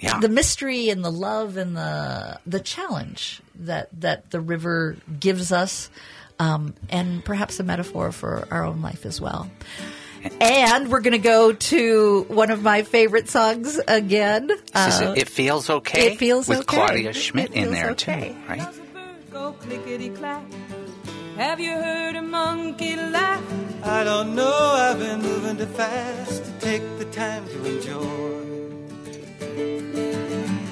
Yeah. 0.00 0.18
the 0.20 0.28
mystery 0.30 0.88
and 0.88 1.04
the 1.04 1.11
love 1.12 1.56
and 1.59 1.76
the 1.76 2.38
the 2.46 2.61
challenge 2.61 3.40
that 3.61 3.88
that 4.00 4.30
the 4.30 4.40
river 4.40 4.96
gives 5.18 5.52
us, 5.52 5.90
um, 6.38 6.74
and 6.88 7.22
perhaps 7.24 7.61
a 7.61 7.62
metaphor 7.62 8.11
for 8.12 8.48
our 8.50 8.64
own 8.64 8.80
life 8.83 9.04
as 9.04 9.20
well. 9.20 9.50
And 10.40 10.90
we're 10.90 11.00
going 11.00 11.12
to 11.12 11.18
go 11.18 11.52
to 11.52 12.24
one 12.28 12.50
of 12.50 12.62
my 12.62 12.83
favorite 12.83 13.28
songs 13.30 13.80
again. 13.88 14.50
Uh, 14.74 15.12
it. 15.16 15.22
It 15.22 15.28
feels 15.28 15.70
okay. 15.70 16.12
It 16.12 16.18
Feels 16.18 16.46
with 16.48 16.59
Okay. 16.61 16.76
Claudia 16.76 17.11
It 17.11 17.16
Schmidt 17.16 17.52
in 17.52 17.64
Feels 17.64 17.74
there 17.74 17.90
Okay. 17.92 18.28
too, 18.30 18.48
right? 18.48 18.68
Have 21.37 21.61
you 21.61 21.73
heard 21.73 22.16
a 22.16 22.23
monkey 22.23 22.97
laugh? 22.97 23.43
I 23.83 24.05
don't 24.05 24.35
know, 24.35 24.75
I've 24.77 24.99
been 24.99 25.23
moving 25.23 25.57
too 25.57 25.66
fast 25.66 26.45
to 26.45 26.51
take 26.61 26.83
the 26.99 27.07
time 27.07 27.47
to 27.49 27.64
enjoy 27.64 28.40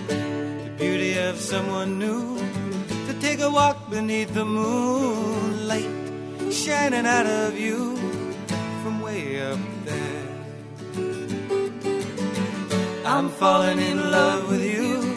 the 0.08 0.70
beauty 0.78 1.18
of 1.18 1.40
someone 1.40 1.98
new. 1.98 2.38
To 3.06 3.14
take 3.20 3.40
a 3.40 3.50
walk 3.50 3.90
beneath 3.90 4.34
the 4.34 4.44
moonlight 4.44 5.88
shining 6.52 7.06
out 7.06 7.26
of 7.26 7.58
you 7.58 7.96
from 8.82 9.00
way 9.00 9.40
up 9.40 9.58
there. 9.84 10.28
I'm 13.06 13.30
falling 13.30 13.78
in 13.78 14.10
love 14.10 14.50
with 14.50 14.62
you. 14.62 15.07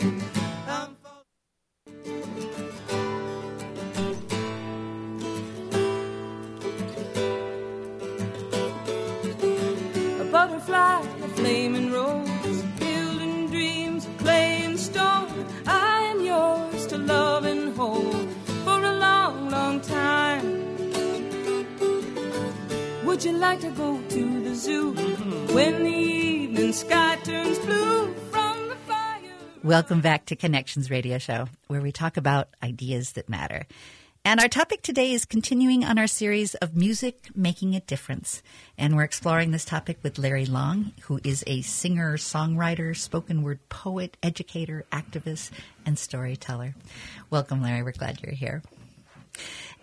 Like 23.42 23.60
to 23.60 23.72
go 23.72 24.00
to 24.08 24.44
the 24.44 24.54
zoo 24.54 24.92
when 25.52 25.84
the 25.84 25.90
evening 25.90 26.72
sky 26.72 27.16
turns 27.24 27.58
blue 27.58 28.14
from 28.30 28.70
the 28.70 28.76
fire? 28.76 29.20
Welcome 29.64 30.00
back 30.00 30.28
to 30.28 30.36
Connections 30.36 30.92
Radio 30.92 31.18
Show, 31.18 31.48
where 31.66 31.82
we 31.82 31.92
talk 31.92 32.18
about 32.18 32.50
ideas 32.62 33.14
that 33.14 33.30
matter. 33.30 33.66
And 34.24 34.40
our 34.40 34.48
topic 34.48 34.84
today 34.84 35.12
is 35.12 35.26
continuing 35.26 35.84
on 35.84 35.98
our 35.98 36.06
series 36.06 36.54
of 36.54 36.76
music 36.76 37.30
making 37.36 37.74
a 37.74 37.80
difference. 37.80 38.44
And 38.78 38.96
we're 38.96 39.06
exploring 39.06 39.50
this 39.50 39.66
topic 39.66 39.98
with 40.04 40.20
Larry 40.20 40.46
Long, 40.46 40.92
who 41.06 41.20
is 41.24 41.44
a 41.48 41.64
singer, 41.64 42.18
songwriter, 42.18 42.96
spoken 42.96 43.42
word 43.42 43.68
poet, 43.70 44.18
educator, 44.22 44.86
activist, 44.92 45.50
and 45.84 45.98
storyteller. 45.98 46.76
Welcome, 47.32 47.64
Larry. 47.64 47.82
We're 47.82 47.94
glad 47.94 48.22
you're 48.22 48.36
here. 48.36 48.62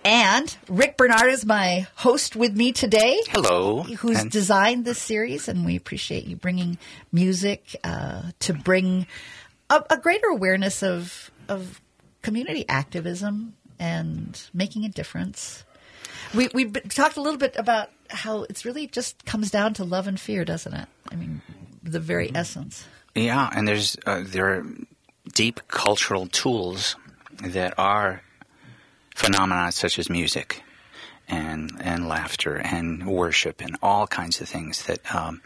And 0.05 0.57
Rick 0.69 0.97
Bernard 0.97 1.31
is 1.31 1.45
my 1.45 1.87
host 1.97 2.37
with 2.37 2.57
me 2.57 2.73
today 2.73 3.21
Hello. 3.29 3.83
who's 3.83 4.21
And- 4.21 4.31
designed 4.31 4.85
this 4.85 4.99
series, 5.01 5.49
and 5.49 5.67
we 5.67 5.77
appreciate 5.77 6.25
you 6.25 6.37
bringing 6.37 6.79
music 7.13 7.77
uh, 7.85 8.23
to 8.41 8.53
bring 8.55 9.07
a, 9.69 9.83
a 9.91 9.97
greater 9.99 10.29
awareness 10.29 10.83
of 10.83 11.31
of 11.49 11.81
community 12.23 12.65
activism 12.69 13.55
and 13.79 14.41
making 14.55 14.85
a 14.85 14.89
difference. 14.89 15.65
We 16.35 16.49
we 16.55 16.71
talked 16.71 17.17
a 17.17 17.21
little 17.23 17.39
bit 17.39 17.55
about 17.57 17.91
how 18.09 18.45
it's 18.45 18.65
really 18.65 18.87
just 18.87 19.25
comes 19.27 19.51
down 19.51 19.75
to 19.75 19.85
love 19.85 20.07
and 20.07 20.19
fear, 20.19 20.45
doesn't 20.45 20.73
it? 20.75 20.89
I 21.11 21.17
mean, 21.17 21.43
the 21.83 22.01
very 22.01 22.31
essence. 22.35 22.87
Yeah, 23.15 23.51
and 23.53 23.67
there's 23.67 23.97
uh, 24.07 24.23
there 24.25 24.47
are 24.55 24.67
deep 25.35 25.61
cultural 25.69 26.27
tools 26.29 26.97
that 27.43 27.75
are 27.79 28.23
phenomena 29.19 29.73
such 29.73 29.99
as 29.99 30.09
music 30.09 30.63
and 31.29 31.73
and 31.81 32.09
laughter 32.09 32.57
and 32.57 33.07
worship 33.07 33.61
and 33.61 33.77
all 33.83 34.07
kinds 34.07 34.41
of 34.41 34.49
things 34.49 34.87
that 34.87 35.01
um, 35.15 35.43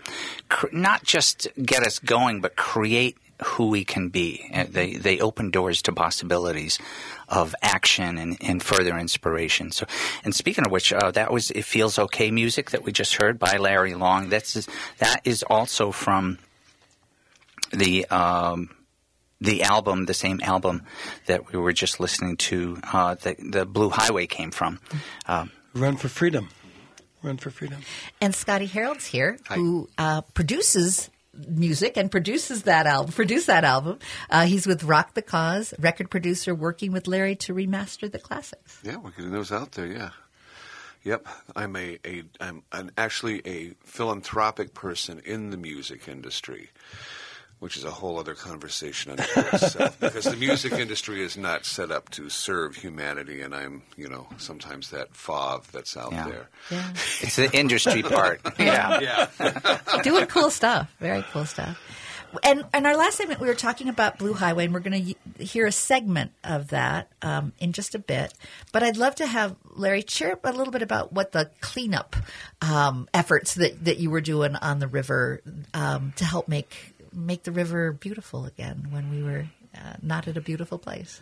cr- 0.49 0.67
not 0.73 1.03
just 1.03 1.49
get 1.65 1.83
us 1.83 1.99
going, 1.99 2.41
but 2.41 2.55
create 2.55 3.17
who 3.45 3.67
we 3.69 3.85
can 3.85 4.09
be. 4.09 4.29
Uh, 4.55 4.67
They 4.71 4.95
they 5.07 5.19
open 5.19 5.51
doors 5.51 5.83
to 5.83 5.93
possibilities 5.93 6.79
of 7.29 7.55
action 7.63 8.19
and, 8.19 8.37
and 8.41 8.63
further 8.63 8.97
inspiration. 8.99 9.73
So, 9.73 9.87
and 10.25 10.35
speaking 10.35 10.67
of 10.67 10.71
which, 10.71 10.93
uh, 10.93 11.11
that 11.13 11.33
was 11.33 11.51
"It 11.51 11.65
Feels 11.65 11.99
Okay" 11.99 12.31
music 12.31 12.71
that 12.71 12.85
we 12.85 12.93
just 12.93 13.15
heard 13.17 13.39
by 13.39 13.57
Larry 13.57 13.95
Long. 13.95 14.29
That's 14.29 14.69
that 14.99 15.21
is 15.25 15.43
also 15.43 15.91
from 15.93 16.39
the 17.73 18.07
um, 18.11 18.71
the 19.43 19.63
album, 19.63 20.07
the 20.07 20.15
same 20.15 20.41
album 20.43 20.83
that 21.27 21.53
we 21.53 21.59
were 21.59 21.73
just 21.73 22.01
listening 22.01 22.37
to, 22.37 22.79
uh, 22.93 23.15
the, 23.17 23.37
the 23.39 23.67
Blue 23.67 23.91
Highway 23.91 24.27
came 24.27 24.51
from. 24.51 24.79
Um, 25.27 25.51
Run 25.75 25.97
for 25.97 26.09
Freedom. 26.09 26.49
Run 27.23 27.37
for 27.37 27.51
Freedom. 27.51 27.81
And 28.21 28.35
Scotty 28.35 28.67
Herold's 28.67 29.07
here, 29.07 29.39
Hi. 29.47 29.55
who 29.57 29.89
uh, 29.99 30.23
produces 30.35 31.11
music 31.49 31.97
and 31.97 32.11
produces 32.11 32.65
that 32.65 32.87
album. 32.87 33.13
Produced 33.13 33.47
that 33.47 33.65
album. 33.65 33.99
Uh, 34.29 34.45
he's 34.45 34.67
with 34.67 34.85
Rock 34.85 35.15
the 35.15 35.23
Cause, 35.23 35.73
record 35.79 36.11
producer, 36.11 36.55
working 36.55 36.93
with 36.93 37.07
Larry 37.07 37.37
to 37.37 37.55
remaster 37.55 38.11
the 38.11 38.19
classics. 38.19 38.79
Yeah, 38.83 38.97
we're 38.97 39.11
getting 39.11 39.33
those 39.33 39.51
out 39.53 39.73
there. 39.73 39.87
Yeah. 39.87 40.11
Yep, 41.05 41.27
I'm 41.57 41.75
a, 41.75 41.99
a 42.07 42.23
I'm 42.41 42.63
an, 42.71 42.93
actually 42.97 43.43
a 43.45 43.75
philanthropic 43.85 44.73
person 44.73 45.21
in 45.25 45.51
the 45.51 45.57
music 45.57 46.07
industry, 46.07 46.71
which 47.63 47.77
is 47.77 47.85
a 47.85 47.91
whole 47.93 48.19
other 48.19 48.35
conversation 48.35 49.13
unto 49.13 49.23
itself. 49.37 49.99
because 50.01 50.25
the 50.25 50.37
music 50.37 50.73
industry 50.73 51.23
is 51.23 51.37
not 51.37 51.65
set 51.65 51.93
up 51.93 52.09
to 52.11 52.29
serve 52.29 52.75
humanity, 52.75 53.41
and 53.41 53.55
I'm 53.55 53.83
you 53.97 54.09
know 54.09 54.27
sometimes 54.37 54.91
that 54.91 55.13
fov 55.13 55.67
that's 55.71 55.97
out 55.97 56.11
Yeah. 56.13 56.25
there. 56.29 56.49
Yeah, 56.73 56.91
it's 57.21 57.37
the 57.37 57.51
industry 57.57 58.03
part. 58.17 58.41
yeah. 58.59 58.99
Yeah, 59.39 59.79
doing 60.03 60.27
cool 60.27 60.51
stuff. 60.51 60.93
Very 60.99 61.25
cool 61.31 61.45
stuff. 61.45 61.79
And 62.43 62.65
and 62.73 62.87
our 62.87 62.97
last 62.97 63.19
segment, 63.19 63.41
we 63.41 63.47
were 63.47 63.55
talking 63.55 63.91
about 63.91 64.17
Blue 64.19 64.33
Highway, 64.33 64.65
and 64.65 64.73
we're 64.73 64.81
going 64.81 65.15
to 65.39 65.45
hear 65.45 65.67
a 65.67 65.73
segment 65.73 66.33
of 66.43 66.69
that 66.69 67.09
um, 67.21 67.53
in 67.59 67.73
just 67.75 67.95
a 67.95 67.99
bit. 67.99 68.33
But 68.73 68.83
I'd 68.83 68.97
love 68.97 69.15
to 69.17 69.27
have 69.27 69.55
Larry 69.77 70.03
share 70.09 70.39
a 70.43 70.51
little 70.53 70.73
bit 70.73 70.81
about 70.81 71.13
what 71.13 71.33
the 71.33 71.51
cleanup 71.61 72.17
um, 72.63 73.07
efforts 73.13 73.55
that, 73.57 73.85
that 73.85 73.99
you 73.99 74.09
were 74.09 74.23
doing 74.23 74.57
on 74.57 74.79
the 74.79 74.89
river 74.89 75.43
um, 75.75 76.15
to 76.17 76.25
help 76.25 76.49
make 76.49 76.92
make 77.13 77.45
the 77.45 77.53
river 77.53 77.93
beautiful 77.93 78.45
again 78.45 78.89
when 78.91 79.11
we 79.11 79.23
were 79.23 79.47
uh, 79.75 79.95
not 80.03 80.29
at 80.29 80.37
a 80.37 80.41
beautiful 80.41 80.79
place. 80.79 81.21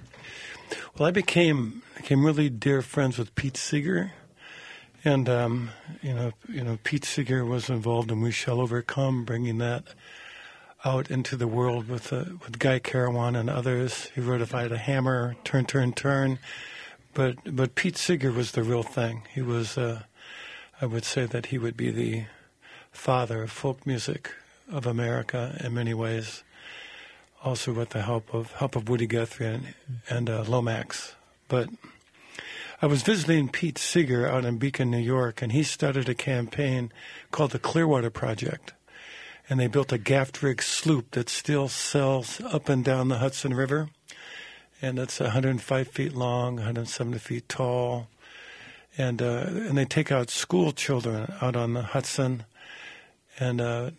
Well, 0.97 1.09
I 1.09 1.13
became 1.13 1.83
became 1.97 2.25
really 2.25 2.49
dear 2.49 2.83
friends 2.83 3.19
with 3.19 3.35
Pete 3.35 3.57
Seeger, 3.57 4.13
and 5.05 5.29
um, 5.29 5.71
you 6.03 6.15
know, 6.15 6.33
you 6.49 6.63
know, 6.65 6.79
Pete 6.83 7.05
Seeger 7.05 7.45
was 7.45 7.69
involved 7.69 8.11
in 8.11 8.21
"We 8.21 8.31
Shall 8.31 8.61
Overcome," 8.61 9.25
bringing 9.25 9.59
that 9.59 9.85
out 10.85 11.11
into 11.11 11.37
the 11.37 11.47
world 11.47 11.89
with 11.89 12.13
uh, 12.13 12.25
with 12.45 12.59
Guy 12.59 12.81
Carawan 12.81 13.39
and 13.39 13.49
others. 13.49 14.11
He 14.15 14.21
wrote 14.21 14.41
"If 14.41 14.55
I 14.55 14.63
Had 14.63 14.73
a 14.73 14.79
Hammer," 14.79 15.37
"Turn, 15.45 15.65
Turn, 15.65 15.93
Turn," 15.93 16.39
but 17.15 17.37
but 17.45 17.75
Pete 17.75 17.97
Seeger 17.97 18.33
was 18.33 18.53
the 18.53 18.63
real 18.63 18.83
thing. 18.83 19.23
He 19.33 19.43
was, 19.43 19.79
uh, 19.79 20.03
I 20.81 20.87
would 20.87 21.05
say, 21.05 21.27
that 21.27 21.47
he 21.47 21.59
would 21.59 21.77
be 21.77 21.91
the 21.91 22.25
father 22.93 23.43
of 23.45 23.51
folk 23.53 23.87
music 23.87 24.33
of 24.71 24.87
America 24.87 25.57
in 25.65 25.75
many 25.75 25.95
ways 25.95 26.43
also 27.43 27.73
with 27.73 27.91
the 27.91 28.03
help 28.03 28.33
of 28.35 28.53
help 28.53 28.77
of 28.77 28.89
Woody 28.89 29.07
Guthrie 29.07 29.47
and, 29.47 29.75
and 30.09 30.31
uh, 30.31 30.45
Lomax. 30.47 31.15
But 31.49 31.69
I 32.83 32.87
was 32.87 33.03
visiting 33.03 33.49
Pete 33.49 33.79
Seeger 33.79 34.27
out 34.27 34.45
in 34.45 34.59
Beacon, 34.59 34.91
New 34.91 34.99
York, 34.99 35.43
and 35.43 35.53
he 35.53 35.63
started 35.63 36.09
a 36.09 36.15
campaign 36.15 36.93
called 37.31 37.51
the 37.51 37.59
Clearwater 37.59 38.11
Project. 38.11 38.73
And 39.49 39.59
they 39.59 39.67
built 39.67 39.93
a 39.93 39.99
gaff 39.99 40.43
rig 40.43 40.63
sloop 40.63 41.11
that 41.11 41.29
still 41.29 41.69
sails 41.69 42.41
up 42.41 42.69
and 42.69 42.85
down 42.85 43.09
the 43.09 43.19
Hudson 43.19 43.53
River. 43.53 43.89
And 44.81 44.99
it's 44.99 45.21
105 45.21 45.89
feet 45.89 46.15
long, 46.15 46.57
170 46.57 47.19
feet 47.19 47.49
tall. 47.49 48.09
And, 48.97 49.21
uh, 49.21 49.47
and 49.49 49.77
they 49.77 49.85
take 49.85 50.13
out 50.13 50.31
school 50.31 50.73
children 50.73 51.33
out 51.43 51.57
on 51.57 51.75
the 51.75 51.83
Hudson 51.83 52.45
and 53.41 53.61
uh, 53.61 53.91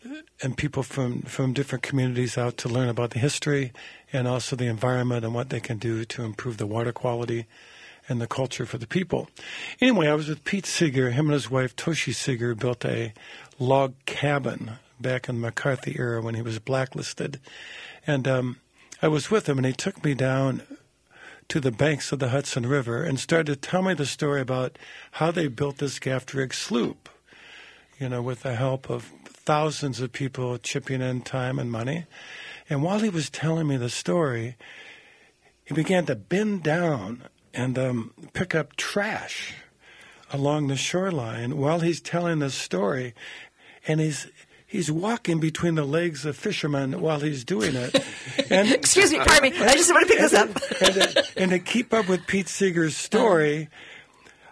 and 0.41 0.55
people 0.55 0.83
from, 0.83 1.23
from 1.23 1.51
different 1.51 1.83
communities 1.83 2.37
out 2.37 2.57
to 2.57 2.69
learn 2.69 2.87
about 2.87 3.09
the 3.09 3.19
history 3.19 3.73
and 4.13 4.27
also 4.27 4.55
the 4.55 4.67
environment 4.67 5.25
and 5.25 5.33
what 5.33 5.49
they 5.49 5.59
can 5.59 5.77
do 5.77 6.05
to 6.05 6.23
improve 6.23 6.57
the 6.57 6.67
water 6.67 6.93
quality 6.93 7.47
and 8.07 8.21
the 8.21 8.27
culture 8.27 8.65
for 8.65 8.77
the 8.77 8.87
people. 8.87 9.27
Anyway, 9.79 10.07
I 10.07 10.13
was 10.13 10.27
with 10.27 10.43
Pete 10.43 10.65
Seeger. 10.65 11.11
Him 11.11 11.25
and 11.25 11.33
his 11.33 11.49
wife 11.49 11.75
Toshi 11.75 12.13
Seeger 12.13 12.55
built 12.55 12.85
a 12.85 13.13
log 13.59 13.93
cabin 14.05 14.73
back 14.99 15.27
in 15.27 15.35
the 15.35 15.41
McCarthy 15.41 15.95
era 15.97 16.21
when 16.21 16.35
he 16.35 16.41
was 16.43 16.59
blacklisted, 16.59 17.39
and 18.05 18.27
um, 18.27 18.57
I 19.01 19.07
was 19.07 19.31
with 19.31 19.49
him, 19.49 19.57
and 19.57 19.65
he 19.65 19.73
took 19.73 20.03
me 20.03 20.13
down 20.13 20.61
to 21.47 21.59
the 21.59 21.71
banks 21.71 22.11
of 22.11 22.19
the 22.19 22.29
Hudson 22.29 22.65
River 22.65 23.03
and 23.03 23.19
started 23.19 23.47
to 23.47 23.55
tell 23.55 23.81
me 23.81 23.93
the 23.93 24.05
story 24.05 24.39
about 24.39 24.77
how 25.13 25.31
they 25.31 25.47
built 25.47 25.79
this 25.79 25.99
gaff 25.99 26.33
rig 26.33 26.53
sloop 26.53 27.09
you 28.01 28.09
know, 28.09 28.21
with 28.21 28.41
the 28.41 28.55
help 28.55 28.89
of 28.89 29.11
thousands 29.45 29.99
of 29.99 30.11
people 30.11 30.57
chipping 30.57 31.01
in 31.01 31.21
time 31.21 31.59
and 31.59 31.71
money. 31.71 32.05
And 32.69 32.83
while 32.83 32.99
he 32.99 33.09
was 33.09 33.29
telling 33.29 33.67
me 33.67 33.77
the 33.77 33.89
story, 33.89 34.55
he 35.65 35.73
began 35.73 36.05
to 36.05 36.15
bend 36.15 36.63
down 36.63 37.23
and 37.53 37.77
um, 37.77 38.13
pick 38.33 38.55
up 38.55 38.75
trash 38.75 39.53
along 40.31 40.67
the 40.67 40.75
shoreline 40.75 41.57
while 41.57 41.79
he's 41.79 41.99
telling 42.01 42.39
the 42.39 42.49
story. 42.49 43.13
And 43.87 43.99
he's 43.99 44.27
he's 44.67 44.91
walking 44.91 45.39
between 45.39 45.75
the 45.75 45.83
legs 45.83 46.25
of 46.25 46.37
fishermen 46.37 47.01
while 47.01 47.19
he's 47.19 47.43
doing 47.43 47.75
it. 47.75 48.03
And 48.49 48.69
Excuse 48.71 49.11
me, 49.11 49.17
pardon 49.19 49.51
me. 49.51 49.57
I 49.59 49.73
just 49.75 49.91
want 49.91 50.07
to 50.07 50.13
pick 50.13 50.21
this 50.21 50.33
up. 50.33 50.49
and, 50.81 50.95
to, 50.95 51.25
and 51.37 51.51
to 51.51 51.59
keep 51.59 51.93
up 51.93 52.07
with 52.09 52.27
Pete 52.27 52.47
Seeger's 52.47 52.97
story, 52.97 53.69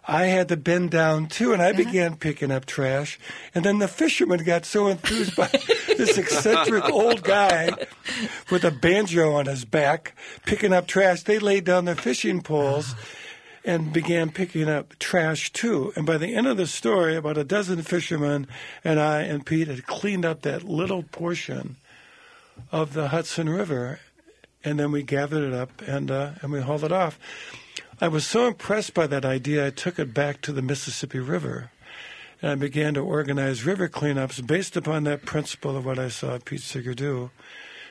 I 0.10 0.26
had 0.26 0.48
to 0.48 0.58
bend 0.58 0.90
down 0.90 1.28
too, 1.28 1.54
and 1.54 1.62
I 1.62 1.72
began 1.72 2.16
picking 2.16 2.50
up 2.50 2.66
trash. 2.66 3.20
And 3.54 3.64
then 3.64 3.78
the 3.78 3.88
fishermen 3.88 4.44
got 4.44 4.66
so 4.66 4.88
enthused 4.88 5.36
by 5.36 5.48
this 5.98 6.18
eccentric 6.18 6.90
old 6.90 7.22
guy 7.22 7.70
with 8.50 8.64
a 8.64 8.72
banjo 8.72 9.36
on 9.36 9.46
his 9.46 9.66
back 9.66 10.16
picking 10.48 10.74
up 10.74 10.88
trash, 10.88 11.22
they 11.22 11.38
laid 11.38 11.64
down 11.64 11.86
their 11.86 11.94
fishing 11.94 12.42
poles 12.42 12.96
and 13.64 13.94
began 13.94 14.32
picking 14.32 14.68
up 14.68 14.98
trash 14.98 15.54
too. 15.54 15.94
And 15.96 16.08
by 16.08 16.18
the 16.18 16.34
end 16.34 16.48
of 16.48 16.58
the 16.58 16.66
story, 16.66 17.16
about 17.16 17.38
a 17.38 17.44
dozen 17.44 17.84
fishermen 17.84 18.48
and 18.84 19.00
I 19.00 19.22
and 19.22 19.46
Pete 19.46 19.68
had 19.68 19.86
cleaned 19.86 20.26
up 20.26 20.42
that 20.42 20.64
little 20.64 21.04
portion 21.04 21.76
of 22.72 22.94
the 22.94 23.10
Hudson 23.10 23.48
River, 23.48 24.00
and 24.64 24.80
then 24.80 24.92
we 24.92 25.04
gathered 25.04 25.44
it 25.44 25.54
up 25.54 25.84
and 25.86 26.10
uh, 26.10 26.32
and 26.42 26.52
we 26.52 26.62
hauled 26.62 26.84
it 26.84 26.92
off. 26.92 27.20
I 28.02 28.08
was 28.08 28.26
so 28.26 28.48
impressed 28.48 28.94
by 28.94 29.08
that 29.08 29.26
idea, 29.26 29.68
I 29.68 29.72
took 29.72 30.00
it 30.00 30.14
back 30.14 30.40
to 30.44 30.54
the 30.54 30.62
Mississippi 30.62 31.20
River, 31.20 31.70
and 32.42 32.52
I 32.52 32.56
began 32.56 32.94
to 32.94 33.02
organize 33.02 33.66
river 33.66 33.90
cleanups 33.90 34.48
based 34.48 34.78
upon 34.78 35.04
that 35.04 35.26
principle 35.26 35.76
of 35.76 35.86
what 35.86 36.00
I 36.00 36.08
saw 36.08 36.40
Pete 36.40 36.62
Seeger 36.62 36.94
do. 36.94 37.30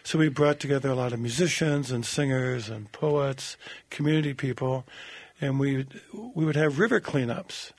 So 0.03 0.18
we 0.18 0.31
brought 0.31 0.61
together 0.61 0.88
a 0.88 0.94
lot 0.94 1.12
of 1.12 1.21
musicians 1.21 1.90
and 1.90 2.07
singers 2.07 2.71
and 2.71 2.90
poets, 2.90 3.59
community 3.90 4.33
people, 4.33 4.87
and 5.42 5.61
we 5.61 5.85
we 6.14 6.47
would 6.47 6.57
have 6.57 6.79
river 6.79 7.03
cleanups, 7.03 7.73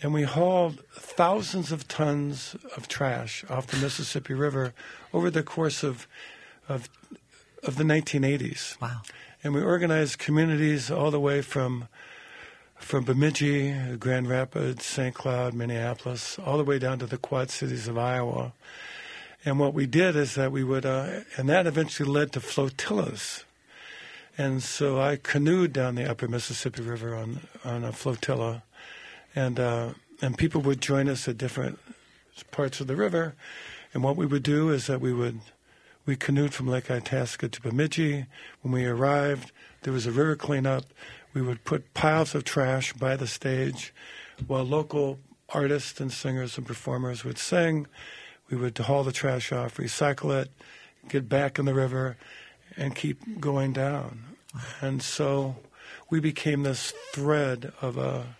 and 0.00 0.14
we 0.14 0.22
hauled 0.22 0.82
thousands 0.94 1.72
of 1.72 1.86
tons 1.86 2.56
of 2.74 2.88
trash 2.88 3.44
off 3.50 3.66
the 3.66 3.76
Mississippi 3.76 4.32
River 4.32 4.72
over 5.12 5.30
the 5.30 5.42
course 5.42 5.82
of 5.82 6.08
of 6.70 6.88
of 7.62 7.76
the 7.76 7.84
1980s 7.84 8.80
Wow. 8.80 9.02
And 9.42 9.54
we 9.54 9.62
organized 9.62 10.18
communities 10.18 10.90
all 10.90 11.10
the 11.10 11.20
way 11.20 11.42
from 11.42 11.88
from 12.76 13.04
Bemidji, 13.04 13.96
Grand 13.98 14.26
Rapids, 14.26 14.86
St. 14.86 15.14
Cloud, 15.14 15.52
Minneapolis, 15.52 16.38
all 16.38 16.56
the 16.56 16.64
way 16.64 16.78
down 16.78 16.98
to 17.00 17.06
the 17.06 17.18
Quad 17.18 17.50
Cities 17.50 17.86
of 17.86 17.98
Iowa. 17.98 18.54
And 19.44 19.58
what 19.58 19.74
we 19.74 19.84
did 19.86 20.16
is 20.16 20.34
that 20.34 20.50
we 20.50 20.64
would, 20.64 20.86
uh, 20.86 21.20
and 21.36 21.48
that 21.48 21.66
eventually 21.66 22.08
led 22.08 22.32
to 22.32 22.40
flotillas. 22.40 23.44
And 24.38 24.62
so 24.62 24.98
I 24.98 25.16
canoed 25.16 25.74
down 25.74 25.94
the 25.94 26.10
Upper 26.10 26.26
Mississippi 26.26 26.82
River 26.82 27.14
on 27.14 27.40
on 27.64 27.84
a 27.84 27.92
flotilla, 27.92 28.62
and 29.34 29.60
uh, 29.60 29.90
and 30.22 30.38
people 30.38 30.60
would 30.62 30.80
join 30.80 31.08
us 31.08 31.28
at 31.28 31.36
different 31.36 31.78
parts 32.50 32.80
of 32.80 32.86
the 32.86 32.96
river. 32.96 33.34
And 33.92 34.02
what 34.02 34.16
we 34.16 34.26
would 34.26 34.42
do 34.42 34.70
is 34.70 34.86
that 34.86 35.00
we 35.00 35.12
would 35.12 35.40
we 36.10 36.16
canoed 36.16 36.52
from 36.52 36.66
Lake 36.66 36.90
Itasca 36.90 37.48
to 37.48 37.60
Bemidji. 37.60 38.26
When 38.62 38.72
we 38.72 38.84
arrived, 38.84 39.52
there 39.82 39.92
was 39.92 40.06
a 40.06 40.10
river 40.10 40.34
cleanup. 40.34 40.86
We 41.32 41.40
would 41.40 41.62
put 41.62 41.94
piles 41.94 42.34
of 42.34 42.42
trash 42.42 42.92
by 42.92 43.14
the 43.14 43.28
stage 43.28 43.94
while 44.48 44.64
local 44.64 45.20
artists 45.50 46.00
and 46.00 46.12
singers 46.12 46.58
and 46.58 46.66
performers 46.66 47.22
would 47.22 47.38
sing. 47.38 47.86
We 48.50 48.56
would 48.56 48.76
haul 48.76 49.04
the 49.04 49.12
trash 49.12 49.52
off, 49.52 49.76
recycle 49.76 50.36
it, 50.42 50.50
get 51.08 51.28
back 51.28 51.60
in 51.60 51.64
the 51.64 51.74
river, 51.74 52.16
and 52.76 52.96
keep 52.96 53.38
going 53.38 53.72
down. 53.72 54.24
And 54.80 55.00
so 55.04 55.58
we 56.10 56.18
became 56.18 56.64
this 56.64 56.92
thread 57.12 57.72
of 57.80 57.96
a 57.96 58.34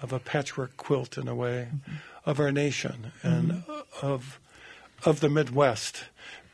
of 0.00 0.12
a 0.12 0.20
patchwork 0.20 0.76
quilt 0.76 1.18
in 1.18 1.26
a 1.26 1.34
way 1.34 1.70
mm-hmm. 1.74 1.96
of 2.24 2.38
our 2.38 2.52
nation 2.52 3.10
and 3.24 3.50
mm-hmm. 3.50 4.06
of 4.06 4.38
of 5.04 5.18
the 5.18 5.28
Midwest. 5.28 6.04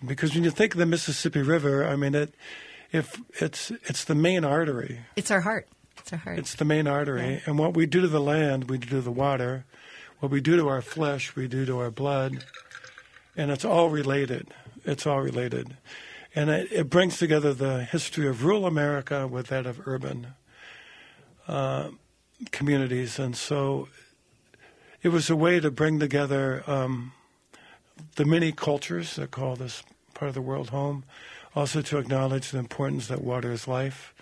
Because 0.04 0.34
when 0.34 0.44
you 0.44 0.50
think 0.50 0.74
of 0.74 0.78
the 0.78 0.86
Mississippi 0.86 1.42
River, 1.42 1.84
I 1.86 1.96
mean 1.96 2.14
it 2.14 2.34
if 2.92 3.20
it's 3.40 3.70
it's 3.84 4.04
the 4.04 4.14
main 4.14 4.44
artery. 4.44 5.00
It's 5.16 5.30
our 5.30 5.40
heart. 5.42 5.68
It's 5.98 6.12
our 6.12 6.18
heart. 6.18 6.38
It's 6.38 6.54
the 6.54 6.64
main 6.64 6.86
artery. 6.86 7.42
And 7.46 7.58
what 7.58 7.74
we 7.74 7.86
do 7.86 8.00
to 8.00 8.08
the 8.08 8.20
land, 8.20 8.70
we 8.70 8.78
do 8.78 8.88
to 8.88 9.00
the 9.00 9.10
water. 9.12 9.64
What 10.20 10.32
we 10.32 10.40
do 10.40 10.56
to 10.56 10.68
our 10.68 10.82
flesh, 10.82 11.36
we 11.36 11.48
do 11.48 11.64
to 11.66 11.78
our 11.78 11.90
blood. 11.90 12.44
And 13.36 13.50
it's 13.50 13.64
all 13.64 13.90
related. 13.90 14.48
It's 14.84 15.06
all 15.06 15.20
related. 15.20 15.76
and 16.34 16.50
it, 16.50 16.70
it 16.72 16.90
brings 16.90 17.18
together 17.18 17.52
the 17.52 17.84
history 17.84 18.26
of 18.28 18.44
rural 18.44 18.66
America 18.66 19.26
with 19.26 19.48
that 19.48 19.66
of 19.66 19.86
urban 19.86 20.28
uh, 21.48 21.90
communities, 22.52 23.18
and 23.18 23.36
so 23.36 23.88
it 25.02 25.08
was 25.08 25.28
a 25.30 25.36
way 25.36 25.58
to 25.60 25.70
bring 25.70 25.98
together 25.98 26.62
um, 26.66 27.12
the 28.16 28.24
many 28.24 28.52
cultures 28.52 29.16
that 29.16 29.30
call 29.30 29.56
this 29.56 29.82
part 30.20 30.28
of 30.28 30.34
the 30.34 30.42
world 30.42 30.68
home, 30.68 31.02
also 31.56 31.80
to 31.80 31.96
acknowledge 31.96 32.50
the 32.50 32.58
importance 32.58 33.08
that 33.08 33.24
water 33.24 33.50
is 33.50 33.66
life, 33.66 34.14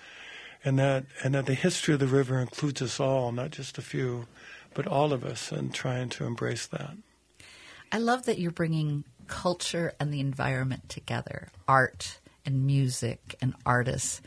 and 0.64 0.78
that 0.78 1.04
and 1.24 1.34
that 1.34 1.46
the 1.46 1.54
history 1.54 1.92
of 1.92 2.00
the 2.00 2.06
river 2.06 2.38
includes 2.38 2.80
us 2.80 3.00
all, 3.00 3.32
not 3.32 3.50
just 3.50 3.78
a 3.78 3.82
few, 3.82 4.26
but 4.74 4.86
all 4.86 5.12
of 5.12 5.24
us, 5.24 5.50
and 5.50 5.74
trying 5.74 6.08
to 6.08 6.24
embrace 6.24 6.66
that. 6.68 6.92
I 7.90 7.98
love 7.98 8.26
that 8.26 8.38
you're 8.38 8.52
bringing 8.52 9.04
culture 9.26 9.92
and 9.98 10.12
the 10.12 10.20
environment 10.20 10.88
together, 10.88 11.48
art 11.66 12.20
and 12.46 12.64
music 12.64 13.34
and 13.42 13.54
artists, 13.66 14.22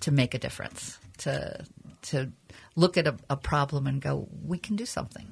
to 0.00 0.10
make 0.10 0.34
a 0.34 0.38
difference. 0.38 0.98
To 1.18 1.64
to 2.10 2.32
look 2.74 2.96
at 2.96 3.06
a, 3.06 3.14
a 3.30 3.36
problem 3.36 3.86
and 3.86 4.02
go, 4.02 4.26
we 4.44 4.58
can 4.58 4.74
do 4.74 4.84
something, 4.84 5.28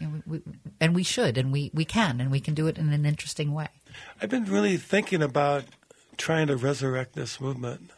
and 0.00 0.12
we, 0.12 0.20
we, 0.26 0.42
and 0.80 0.94
we 0.94 1.04
should, 1.04 1.38
and 1.38 1.52
we, 1.52 1.70
we 1.72 1.84
can, 1.84 2.20
and 2.20 2.32
we 2.32 2.40
can 2.40 2.54
do 2.54 2.66
it 2.66 2.78
in 2.78 2.92
an 2.92 3.06
interesting 3.06 3.54
way. 3.54 3.68
I've 4.20 4.30
been 4.30 4.44
really 4.44 4.76
thinking 4.76 5.22
about 5.22 5.64
trying 6.16 6.46
to 6.48 6.56
resurrect 6.56 7.14
this 7.14 7.40
movement 7.40 7.90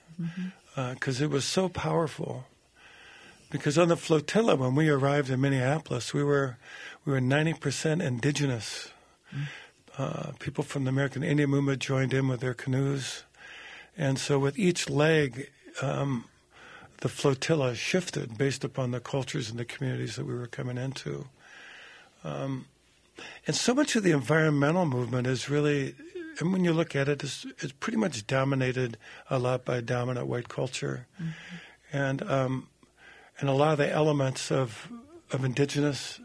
because 0.74 1.20
uh, 1.20 1.24
it 1.24 1.30
was 1.30 1.44
so 1.44 1.68
powerful. 1.68 2.46
Because 3.50 3.76
on 3.76 3.88
the 3.88 3.96
flotilla, 3.96 4.56
when 4.56 4.74
we 4.74 4.88
arrived 4.88 5.28
in 5.28 5.40
Minneapolis, 5.40 6.14
we 6.14 6.24
were 6.24 6.56
we 7.04 7.12
were 7.12 7.20
ninety 7.20 7.52
percent 7.52 8.00
indigenous. 8.00 8.90
Uh, 9.98 10.32
people 10.38 10.64
from 10.64 10.84
the 10.84 10.88
American 10.88 11.22
Indian 11.22 11.50
movement 11.50 11.82
joined 11.82 12.14
in 12.14 12.28
with 12.28 12.40
their 12.40 12.54
canoes, 12.54 13.24
and 13.96 14.18
so 14.18 14.38
with 14.38 14.58
each 14.58 14.88
leg, 14.88 15.50
um, 15.82 16.24
the 17.02 17.10
flotilla 17.10 17.74
shifted 17.74 18.38
based 18.38 18.64
upon 18.64 18.90
the 18.90 19.00
cultures 19.00 19.50
and 19.50 19.58
the 19.58 19.66
communities 19.66 20.16
that 20.16 20.24
we 20.24 20.34
were 20.34 20.46
coming 20.46 20.78
into. 20.78 21.26
Um, 22.24 22.66
and 23.46 23.56
so 23.56 23.74
much 23.74 23.96
of 23.96 24.02
the 24.02 24.12
environmental 24.12 24.86
movement 24.86 25.26
is 25.26 25.48
really, 25.48 25.94
and 26.38 26.52
when 26.52 26.64
you 26.64 26.72
look 26.72 26.96
at 26.96 27.08
it, 27.08 27.22
it's, 27.22 27.46
it's 27.58 27.72
pretty 27.72 27.98
much 27.98 28.26
dominated 28.26 28.96
a 29.28 29.38
lot 29.38 29.64
by 29.64 29.80
dominant 29.80 30.26
white 30.26 30.48
culture, 30.48 31.06
mm-hmm. 31.20 31.30
and 31.92 32.22
um, 32.22 32.68
and 33.38 33.48
a 33.48 33.52
lot 33.52 33.72
of 33.72 33.78
the 33.78 33.90
elements 33.90 34.50
of 34.50 34.88
of 35.30 35.44
indigenous 35.44 36.20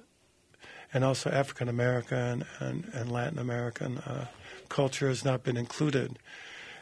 and 0.94 1.04
also 1.04 1.30
African 1.30 1.68
American 1.68 2.46
and, 2.60 2.90
and, 2.94 3.12
Latin 3.12 3.40
American 3.40 3.98
uh, 4.00 4.26
culture 4.70 5.08
has 5.08 5.26
not 5.26 5.44
been 5.44 5.58
included. 5.58 6.18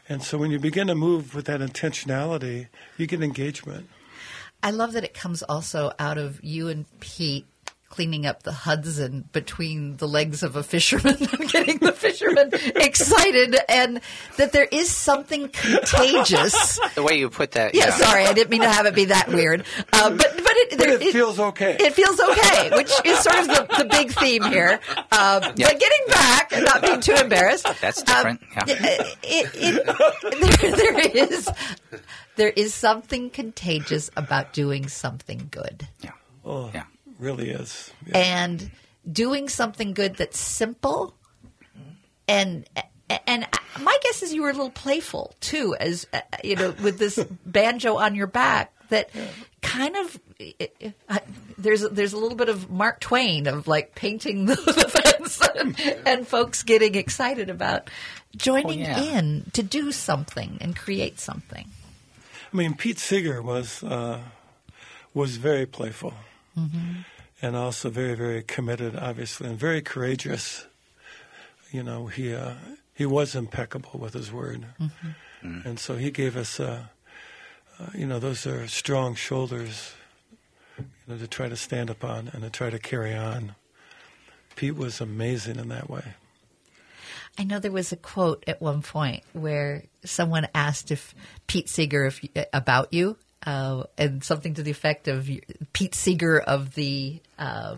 And 0.08 0.22
so 0.22 0.38
when 0.38 0.50
you 0.50 0.58
begin 0.58 0.86
to 0.86 0.94
move 0.94 1.34
with 1.34 1.46
that 1.46 1.60
intentionality, 1.60 2.68
you 2.96 3.06
get 3.06 3.22
engagement. 3.22 3.88
I 4.62 4.70
love 4.70 4.92
that 4.92 5.04
it 5.04 5.14
comes 5.14 5.42
also 5.42 5.92
out 5.98 6.18
of 6.18 6.42
you 6.42 6.68
and 6.68 6.86
Pete 7.00 7.46
cleaning 7.96 8.26
up 8.26 8.42
the 8.42 8.52
Hudson 8.52 9.26
between 9.32 9.96
the 9.96 10.06
legs 10.06 10.42
of 10.42 10.54
a 10.54 10.62
fisherman 10.62 11.16
and 11.32 11.48
getting 11.50 11.78
the 11.78 11.92
fisherman 11.92 12.50
excited, 12.76 13.56
and 13.70 14.02
that 14.36 14.52
there 14.52 14.68
is 14.70 14.90
something 14.90 15.48
contagious. 15.48 16.78
The 16.94 17.02
way 17.02 17.18
you 17.18 17.30
put 17.30 17.52
that. 17.52 17.74
Yeah, 17.74 17.86
yeah. 17.86 17.96
sorry, 17.96 18.26
I 18.26 18.34
didn't 18.34 18.50
mean 18.50 18.60
to 18.60 18.68
have 18.68 18.84
it 18.84 18.94
be 18.94 19.06
that 19.06 19.28
weird. 19.28 19.64
Uh, 19.94 20.10
but 20.10 20.18
but 20.18 20.28
it, 20.44 20.76
but 20.76 20.88
it, 20.88 21.02
it, 21.02 21.12
feels 21.14 21.40
okay. 21.40 21.78
It 21.80 21.94
feels 21.94 22.20
okay, 22.20 22.70
which 22.76 22.92
is 23.06 23.18
sort 23.20 23.38
of 23.38 23.46
the, 23.46 23.66
the 23.78 23.84
big 23.86 24.10
theme 24.12 24.44
here. 24.44 24.78
Um, 25.10 25.40
But 25.40 25.56
getting 25.56 26.06
back 26.08 26.52
and 26.52 26.64
not 26.64 26.82
being 26.82 27.00
too 27.00 27.14
embarrassed. 27.14 27.66
That's 27.80 28.02
different. 28.02 28.42
Um, 28.42 28.64
yeah. 28.68 28.76
it, 29.22 30.60
there, 30.60 30.76
there 30.76 31.00
is 31.00 31.48
there 32.36 32.50
is 32.50 32.74
something 32.74 33.30
contagious 33.30 34.10
about 34.18 34.52
doing 34.52 34.86
something 34.88 35.48
good. 35.50 35.88
Yeah. 36.02 36.10
Oh. 36.44 36.70
Yeah 36.74 36.84
really 37.18 37.50
is. 37.50 37.92
Yeah. 38.06 38.18
And 38.18 38.70
doing 39.10 39.48
something 39.48 39.94
good 39.94 40.16
that's 40.16 40.38
simple 40.38 41.14
and 42.28 42.68
and 43.26 43.46
my 43.80 43.96
guess 44.02 44.22
is 44.22 44.32
you 44.32 44.42
were 44.42 44.50
a 44.50 44.52
little 44.52 44.70
playful 44.70 45.34
too 45.40 45.76
as 45.78 46.06
uh, 46.12 46.20
you 46.42 46.56
know 46.56 46.74
with 46.82 46.98
this 46.98 47.22
banjo 47.46 47.96
on 47.96 48.14
your 48.14 48.26
back 48.26 48.72
that 48.88 49.10
yeah. 49.14 49.26
kind 49.62 49.96
of 49.96 50.20
uh, 51.08 51.18
there's 51.58 51.82
there's 51.90 52.12
a 52.12 52.18
little 52.18 52.36
bit 52.36 52.48
of 52.48 52.70
Mark 52.70 53.00
Twain 53.00 53.46
of 53.46 53.66
like 53.66 53.94
painting 53.94 54.46
the, 54.46 54.54
the 54.54 54.88
fence 54.88 55.40
and, 55.56 55.78
and, 56.06 56.26
folks 56.26 56.62
getting 56.62 56.94
excited 56.94 57.50
about 57.50 57.90
joining 58.36 58.82
oh, 58.82 58.88
yeah. 58.88 59.18
in 59.18 59.50
to 59.54 59.62
do 59.62 59.90
something 59.90 60.58
and 60.60 60.76
create 60.76 61.18
something. 61.18 61.68
I 62.52 62.56
mean, 62.56 62.74
Pete 62.74 62.98
Seeger 62.98 63.42
was 63.42 63.82
uh, 63.82 64.20
was 65.14 65.36
very 65.36 65.66
playful 65.66 66.14
mm-hmm. 66.56 67.00
and 67.42 67.56
also 67.56 67.90
very, 67.90 68.14
very 68.14 68.42
committed, 68.42 68.96
obviously, 68.96 69.48
and 69.48 69.58
very 69.58 69.82
courageous. 69.82 70.66
You 71.70 71.82
know, 71.82 72.06
he 72.06 72.34
uh, 72.34 72.54
he 72.94 73.06
was 73.06 73.34
impeccable 73.34 73.98
with 74.00 74.14
his 74.14 74.32
word, 74.32 74.66
mm-hmm. 74.80 75.08
Mm-hmm. 75.42 75.68
and 75.68 75.78
so 75.78 75.96
he 75.96 76.10
gave 76.10 76.36
us, 76.36 76.58
uh, 76.60 76.84
uh, 77.78 77.86
you 77.94 78.06
know, 78.06 78.18
those 78.18 78.46
are 78.46 78.66
strong 78.68 79.14
shoulders, 79.14 79.94
you 80.78 80.84
know, 81.08 81.18
to 81.18 81.26
try 81.26 81.48
to 81.48 81.56
stand 81.56 81.90
upon 81.90 82.30
and 82.32 82.42
to 82.42 82.50
try 82.50 82.70
to 82.70 82.78
carry 82.78 83.14
on. 83.14 83.54
Pete 84.54 84.76
was 84.76 85.00
amazing 85.00 85.58
in 85.58 85.68
that 85.68 85.90
way. 85.90 86.14
I 87.38 87.44
know 87.44 87.58
there 87.58 87.70
was 87.70 87.92
a 87.92 87.96
quote 87.96 88.44
at 88.46 88.62
one 88.62 88.80
point 88.80 89.22
where 89.34 89.84
someone 90.04 90.48
asked 90.54 90.90
if 90.90 91.14
Pete 91.46 91.68
Seeger 91.68 92.06
if, 92.06 92.24
about 92.52 92.92
you, 92.92 93.18
uh, 93.46 93.84
and 93.96 94.22
something 94.24 94.54
to 94.54 94.62
the 94.62 94.70
effect 94.70 95.08
of 95.08 95.30
Pete 95.72 95.94
Seeger 95.94 96.38
of 96.40 96.74
the. 96.74 97.20
Uh, 97.38 97.76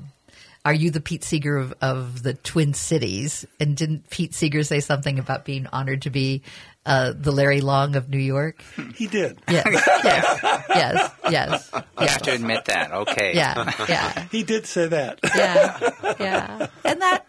are 0.64 0.74
you 0.74 0.90
the 0.90 1.00
Pete 1.00 1.24
Seeger 1.24 1.57
of, 1.57 1.74
of 1.81 2.22
the 2.22 2.35
Twin 2.35 2.74
Cities? 2.74 3.46
And 3.61 3.76
didn't 3.76 4.11
Pete 4.11 4.35
Seeger 4.35 4.64
say 4.64 4.81
something 4.81 5.18
about 5.18 5.44
being 5.44 5.66
honored 5.68 6.02
to 6.02 6.11
be 6.11 6.42
uh, 6.85 7.12
the 7.16 7.31
Larry 7.31 7.61
Long 7.61 7.96
of 7.96 8.09
New 8.09 8.18
York? 8.18 8.62
He 8.94 9.07
did. 9.07 9.38
Yes, 9.48 9.64
yes, 10.04 10.44
yes, 10.68 11.12
yes. 11.31 11.70
You 11.72 12.07
have 12.07 12.22
to 12.22 12.33
admit 12.33 12.64
that. 12.66 12.92
Okay. 12.92 13.35
Yeah, 13.35 13.72
yeah. 13.88 14.24
He 14.31 14.42
did 14.42 14.66
say 14.66 14.88
that. 14.88 15.20
Yeah, 15.22 16.14
yeah. 16.18 16.66
And 16.85 17.00
that, 17.00 17.26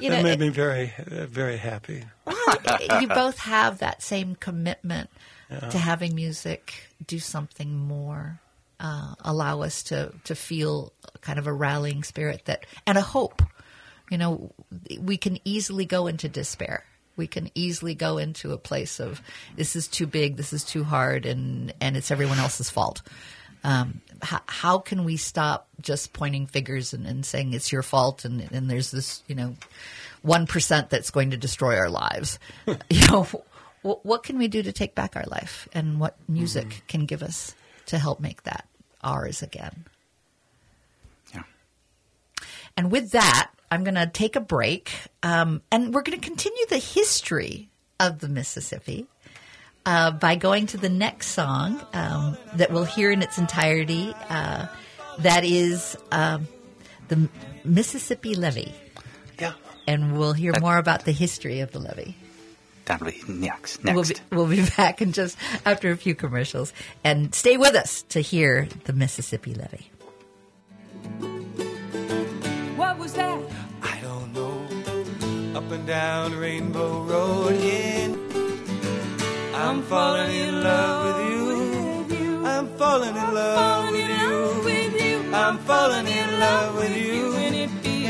you 0.00 0.10
know, 0.10 0.16
that 0.16 0.24
made 0.24 0.40
me 0.40 0.48
very, 0.48 0.92
very 1.06 1.56
happy. 1.56 2.04
Well, 2.24 3.00
you 3.00 3.08
both 3.08 3.38
have 3.38 3.78
that 3.78 4.02
same 4.02 4.34
commitment 4.36 5.10
to 5.70 5.78
having 5.78 6.14
music 6.14 6.88
do 7.06 7.18
something 7.18 7.76
more, 7.76 8.40
uh, 8.80 9.14
allow 9.20 9.62
us 9.62 9.82
to 9.84 10.12
to 10.24 10.34
feel 10.34 10.92
kind 11.20 11.38
of 11.38 11.46
a 11.46 11.52
rallying 11.52 12.02
spirit 12.02 12.42
that 12.46 12.66
and 12.86 12.98
a 12.98 13.02
hope. 13.02 13.42
You 14.10 14.18
know, 14.18 14.52
we 15.00 15.16
can 15.16 15.38
easily 15.44 15.86
go 15.86 16.06
into 16.06 16.28
despair. 16.28 16.84
We 17.16 17.26
can 17.26 17.50
easily 17.54 17.94
go 17.94 18.18
into 18.18 18.52
a 18.52 18.58
place 18.58 19.00
of 19.00 19.22
this 19.56 19.76
is 19.76 19.86
too 19.88 20.06
big, 20.06 20.36
this 20.36 20.52
is 20.52 20.64
too 20.64 20.84
hard, 20.84 21.26
and 21.26 21.72
and 21.80 21.96
it's 21.96 22.10
everyone 22.10 22.38
else's 22.38 22.70
fault. 22.70 23.02
Um, 23.64 24.00
how, 24.20 24.40
how, 24.46 24.78
can 24.78 25.04
we 25.04 25.16
stop 25.16 25.68
just 25.80 26.12
pointing 26.12 26.46
fingers 26.46 26.92
and, 26.94 27.06
and 27.06 27.24
saying 27.24 27.54
it's 27.54 27.70
your 27.70 27.82
fault 27.82 28.24
and, 28.24 28.50
and 28.50 28.68
there's 28.68 28.90
this 28.90 29.22
you 29.28 29.36
know 29.36 29.54
one 30.22 30.48
percent 30.48 30.90
that's 30.90 31.10
going 31.10 31.30
to 31.30 31.36
destroy 31.36 31.76
our 31.76 31.88
lives? 31.88 32.40
you 32.66 33.06
know, 33.08 33.28
what 33.82 34.22
can 34.22 34.38
we 34.38 34.48
do 34.48 34.62
to 34.62 34.72
take 34.72 34.94
back 34.94 35.16
our 35.16 35.24
life? 35.26 35.68
And 35.72 35.98
what 36.00 36.16
music 36.28 36.68
mm-hmm. 36.68 36.86
can 36.86 37.06
give 37.06 37.22
us 37.22 37.54
to 37.86 37.98
help 37.98 38.20
make 38.20 38.44
that 38.44 38.66
ours 39.02 39.42
again? 39.42 39.84
Yeah. 41.34 41.42
And 42.76 42.90
with 42.90 43.10
that 43.12 43.50
i'm 43.72 43.84
going 43.84 43.94
to 43.94 44.06
take 44.06 44.36
a 44.36 44.40
break 44.40 44.92
um, 45.22 45.62
and 45.72 45.94
we're 45.94 46.02
going 46.02 46.20
to 46.20 46.24
continue 46.24 46.66
the 46.68 46.76
history 46.76 47.70
of 47.98 48.18
the 48.18 48.28
mississippi 48.28 49.06
uh, 49.86 50.10
by 50.10 50.34
going 50.34 50.66
to 50.66 50.76
the 50.76 50.88
next 50.88 51.28
song 51.28 51.84
um, 51.94 52.36
that 52.54 52.70
we'll 52.70 52.84
hear 52.84 53.10
in 53.10 53.22
its 53.22 53.38
entirety 53.38 54.14
uh, 54.28 54.66
that 55.20 55.44
is 55.44 55.96
um, 56.10 56.46
the 57.08 57.28
mississippi 57.64 58.34
levee. 58.34 58.74
Yeah. 59.38 59.54
And 59.86 60.16
we'll 60.16 60.32
hear 60.32 60.52
more 60.60 60.78
about 60.78 61.04
the 61.04 61.12
history 61.12 61.60
of 61.60 61.72
the 61.72 61.80
levee 61.80 62.16
That'll 62.84 63.06
be 63.06 63.22
next. 63.28 63.84
Next. 63.84 63.94
We'll 63.94 64.46
be, 64.48 64.54
we'll 64.56 64.64
be 64.64 64.70
back 64.76 65.00
in 65.02 65.12
just 65.12 65.36
after 65.64 65.90
a 65.90 65.96
few 65.96 66.14
commercials. 66.14 66.72
And 67.04 67.34
stay 67.34 67.56
with 67.56 67.74
us 67.74 68.02
to 68.10 68.20
hear 68.20 68.68
the 68.84 68.92
Mississippi 68.92 69.54
Levee. 69.54 69.90
What 72.76 72.98
was 72.98 73.12
that? 73.14 73.40
I 73.82 74.00
don't 74.00 74.32
know. 74.32 75.58
Up 75.58 75.70
and 75.70 75.86
down 75.86 76.34
Rainbow 76.36 77.02
Road 77.04 77.52
again. 77.52 78.18
I'm 79.54 79.82
falling 79.82 80.34
in 80.34 80.62
love 80.62 82.08
with 82.08 82.20
you. 82.20 82.46
I'm 82.46 82.68
falling 82.76 83.16
in 83.16 83.34
love 83.34 84.64
with 84.64 85.00
you. 85.00 85.34
I'm 85.34 85.58
falling 85.58 86.06
in 86.06 86.40
love 86.40 86.74
with 86.76 86.96
you. 86.96 87.32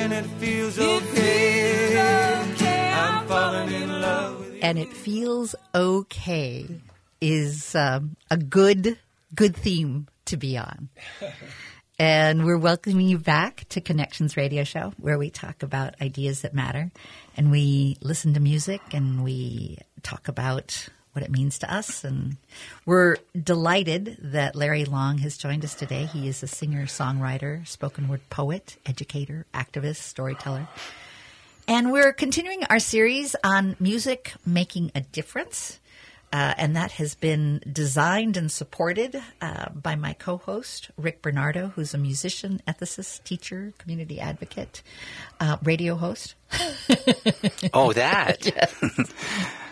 And 0.03 0.13
it 0.13 0.27
feels 0.41 0.79
okay. 0.79 1.12
And 4.63 4.79
it 4.79 4.93
feels 4.93 5.55
okay 5.75 6.67
is 7.21 7.75
um, 7.75 8.17
a 8.31 8.37
good 8.39 8.99
good 9.35 9.57
theme 9.57 10.09
to 10.27 10.37
be 10.37 10.57
on. 10.57 10.89
And 11.99 12.45
we're 12.45 12.59
welcoming 12.59 13.07
you 13.07 13.19
back 13.19 13.69
to 13.69 13.81
Connections 13.81 14.37
Radio 14.37 14.65
Show, 14.65 14.93
where 14.97 15.19
we 15.19 15.31
talk 15.31 15.63
about 15.63 16.01
ideas 16.01 16.41
that 16.41 16.53
matter, 16.53 16.91
and 17.37 17.51
we 17.51 17.97
listen 18.01 18.35
to 18.35 18.41
music, 18.41 18.81
and 18.93 19.23
we 19.23 19.79
talk 20.03 20.27
about 20.27 20.89
what 21.13 21.23
it 21.23 21.31
means 21.31 21.61
to 21.61 21.73
us. 21.73 22.03
And 22.03 22.39
we're 22.87 23.19
delighted 23.41 24.19
that 24.21 24.57
Larry 24.57 24.85
Long 24.85 25.19
has 25.19 25.37
joined 25.37 25.65
us 25.65 25.75
today. 25.75 26.07
He 26.07 26.27
is 26.27 26.43
a 26.43 26.49
singer, 26.49 26.87
songwriter, 26.87 27.65
spoken 27.69 28.09
word 28.09 28.23
poet, 28.31 28.79
educator, 28.85 29.47
activist, 29.55 29.97
storyteller. 29.97 30.67
And 31.69 31.93
we're 31.93 32.13
continuing 32.13 32.65
our 32.65 32.81
series 32.81 33.37
on 33.45 33.77
music 33.79 34.33
making 34.45 34.91
a 34.95 35.01
difference. 35.01 35.79
Uh, 36.33 36.55
and 36.57 36.77
that 36.77 36.93
has 36.93 37.15
been 37.15 37.61
designed 37.71 38.39
and 38.39 38.51
supported 38.51 39.23
uh, 39.43 39.69
by 39.71 39.95
my 39.95 40.15
co 40.15 40.39
host, 40.39 40.91
Rick 40.97 41.21
Bernardo, 41.21 41.69
who's 41.69 41.93
a 41.93 41.99
musician, 41.99 42.63
ethicist, 42.67 43.23
teacher, 43.25 43.75
community 43.77 44.19
advocate, 44.19 44.83
uh, 45.41 45.59
radio 45.63 45.95
host. 45.95 46.35
Oh, 47.75 47.93
that. 47.93 48.47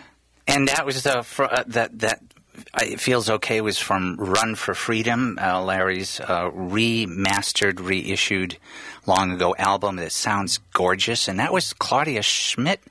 and 0.47 0.67
that 0.67 0.85
was 0.85 1.01
the 1.01 1.23
fr- 1.23 1.45
uh, 1.45 1.63
that 1.67 1.97
that 1.99 2.21
uh, 2.21 2.40
it 2.77 2.99
feels 2.99 3.29
okay 3.29 3.61
was 3.61 3.77
from 3.77 4.15
Run 4.17 4.55
for 4.55 4.73
Freedom, 4.73 5.37
uh, 5.41 5.61
Larry's 5.63 6.19
uh, 6.19 6.49
remastered, 6.51 7.79
reissued 7.79 8.57
long 9.05 9.31
ago 9.31 9.55
album 9.57 9.95
that 9.97 10.11
sounds 10.11 10.59
gorgeous, 10.73 11.27
and 11.27 11.39
that 11.39 11.51
was 11.53 11.73
Claudia 11.73 12.21
Schmidt. 12.21 12.81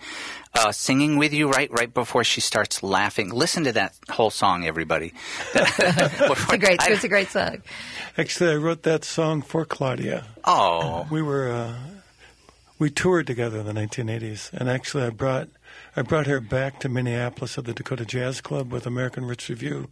Uh, 0.52 0.72
singing 0.72 1.16
with 1.16 1.32
you 1.32 1.48
right 1.48 1.70
right 1.70 1.94
before 1.94 2.24
she 2.24 2.40
starts 2.40 2.82
laughing. 2.82 3.30
Listen 3.30 3.62
to 3.62 3.70
that 3.72 3.94
whole 4.10 4.30
song, 4.30 4.66
everybody. 4.66 5.14
It's 5.54 6.52
a 6.52 6.58
great, 6.58 6.80
it's 6.82 7.04
a 7.04 7.08
great 7.08 7.28
song. 7.28 7.62
Actually, 8.18 8.50
I 8.54 8.56
wrote 8.56 8.82
that 8.82 9.04
song 9.04 9.42
for 9.42 9.64
Claudia. 9.64 10.24
Oh, 10.44 11.06
We 11.08 11.22
were 11.22 11.52
uh, 11.52 11.74
we 12.80 12.90
toured 12.90 13.28
together 13.28 13.60
in 13.60 13.66
the 13.66 13.72
1980s, 13.72 14.52
and 14.52 14.68
actually, 14.68 15.04
I 15.04 15.10
brought 15.10 15.48
I 16.00 16.02
brought 16.02 16.26
her 16.28 16.40
back 16.40 16.80
to 16.80 16.88
Minneapolis 16.88 17.58
at 17.58 17.66
the 17.66 17.74
Dakota 17.74 18.06
Jazz 18.06 18.40
Club 18.40 18.72
with 18.72 18.86
American 18.86 19.26
Rich 19.26 19.50
Review, 19.50 19.90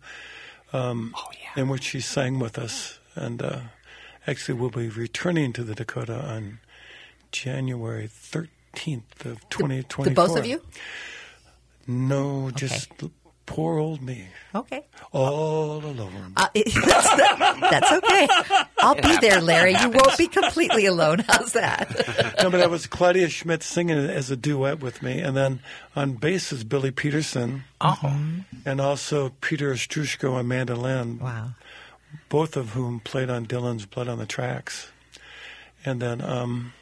um, 0.73 1.15
oh 1.15 1.29
yeah. 1.35 1.61
in 1.61 1.69
which 1.69 1.83
she 1.83 2.01
sang 2.01 2.39
with 2.39 2.59
us. 2.59 2.99
And 3.15 3.43
uh, 3.43 3.61
actually, 4.27 4.59
we'll 4.59 4.71
be 4.71 4.89
returning 4.89 5.53
to 5.53 5.63
the 5.63 5.75
Dakota 5.75 6.19
on 6.19 6.61
January 7.31 8.09
13th 8.09 9.27
of 9.27 9.47
2024. 9.51 10.05
The 10.07 10.11
both 10.13 10.39
of 10.39 10.47
you? 10.47 10.63
No, 11.87 12.53
just 12.53 12.89
poor 13.49 13.79
old 13.79 14.03
me, 14.03 14.27
Okay. 14.55 14.85
all 15.11 15.79
alone. 15.85 16.35
Uh, 16.37 16.47
it- 16.55 16.71
that's, 16.87 17.61
that's 17.61 17.93
okay. 17.93 18.29
I'll 18.79 18.95
be 18.95 19.17
there, 19.23 19.41
Larry. 19.41 19.73
You 19.73 19.89
won't 19.91 20.19
be 20.19 20.29
completely 20.29 20.85
alone. 20.85 21.21
How's 21.27 21.53
that? 21.55 21.89
no, 22.43 22.51
but 22.51 22.59
that 22.59 22.69
was 22.71 22.87
Claudia 22.87 23.29
Schmidt 23.31 23.63
singing 23.63 23.97
it 23.97 24.11
as 24.11 24.31
a 24.31 24.37
duet 24.37 24.81
with 24.81 25.03
me, 25.03 25.21
and 25.21 25.35
then 25.37 25.61
on 25.97 26.13
bass 26.13 26.53
is 26.53 26.63
Billy 26.63 26.91
Peterson, 26.91 27.65
Oh, 27.81 27.97
and 28.67 28.81
also 28.81 29.31
Peter 29.41 29.73
Ostroushko 29.73 30.35
on 30.35 30.47
mandolin, 30.47 31.19
Wow. 31.19 31.51
both 32.29 32.55
of 32.57 32.71
whom 32.71 33.01
played 33.01 33.31
on 33.31 33.47
Dylan's 33.47 33.87
Blood 33.87 34.09
on 34.09 34.19
the 34.19 34.27
Tracks, 34.27 34.91
and 35.87 36.03
then 36.03 36.21
um, 36.21 36.75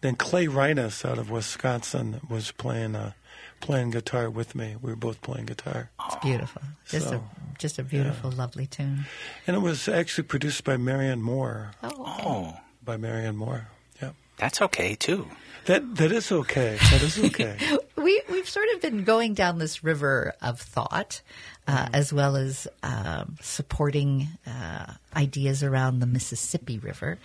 then 0.00 0.16
Clay 0.16 0.46
Reines 0.48 1.04
out 1.04 1.18
of 1.18 1.30
Wisconsin 1.30 2.20
was 2.28 2.50
playing 2.50 2.96
uh, 2.96 3.12
playing 3.60 3.90
guitar 3.90 4.30
with 4.30 4.54
me. 4.54 4.76
We 4.80 4.90
were 4.90 4.96
both 4.96 5.20
playing 5.22 5.46
guitar, 5.46 5.90
It's 6.06 6.16
beautiful. 6.16 6.62
Just 6.88 7.08
So, 7.08 7.16
a 7.16 7.20
just 7.58 7.78
a 7.78 7.82
beautiful, 7.82 8.30
lovely 8.30 8.66
tune. 8.66 9.04
and 9.46 9.56
it 9.56 9.60
was 9.60 9.88
actually 9.88 10.24
produced 10.24 10.62
by 10.64 10.76
Marianne 10.76 11.22
Moore. 11.22 11.72
Oh, 11.82 11.88
okay. 11.88 12.22
oh, 12.26 12.56
By 12.84 12.96
Marianne 12.96 13.36
Moore. 13.36 13.68
Yeah, 14.00 14.12
that's 14.36 14.62
okay 14.62 14.94
too. 14.94 15.26
that 15.66 15.96
that 15.96 16.12
is 16.12 16.30
okay. 16.32 16.78
That 16.90 17.02
is 17.02 17.18
okay. 17.18 17.56
we 17.96 18.22
we've 18.30 18.48
sort 18.48 18.68
of 18.74 18.80
been 18.80 19.02
going 19.04 19.34
down 19.34 19.58
this 19.58 19.82
river 19.82 20.34
of 20.40 20.60
thought, 20.60 21.20
uh, 21.66 21.88
as 21.92 22.12
well 22.12 22.36
as 22.36 22.68
um, 22.84 23.36
supporting 23.42 24.28
uh, 24.46 24.94
ideas 25.16 25.62
around 25.64 25.98
the 25.98 26.06
Mississippi 26.06 26.78
River. 26.78 27.18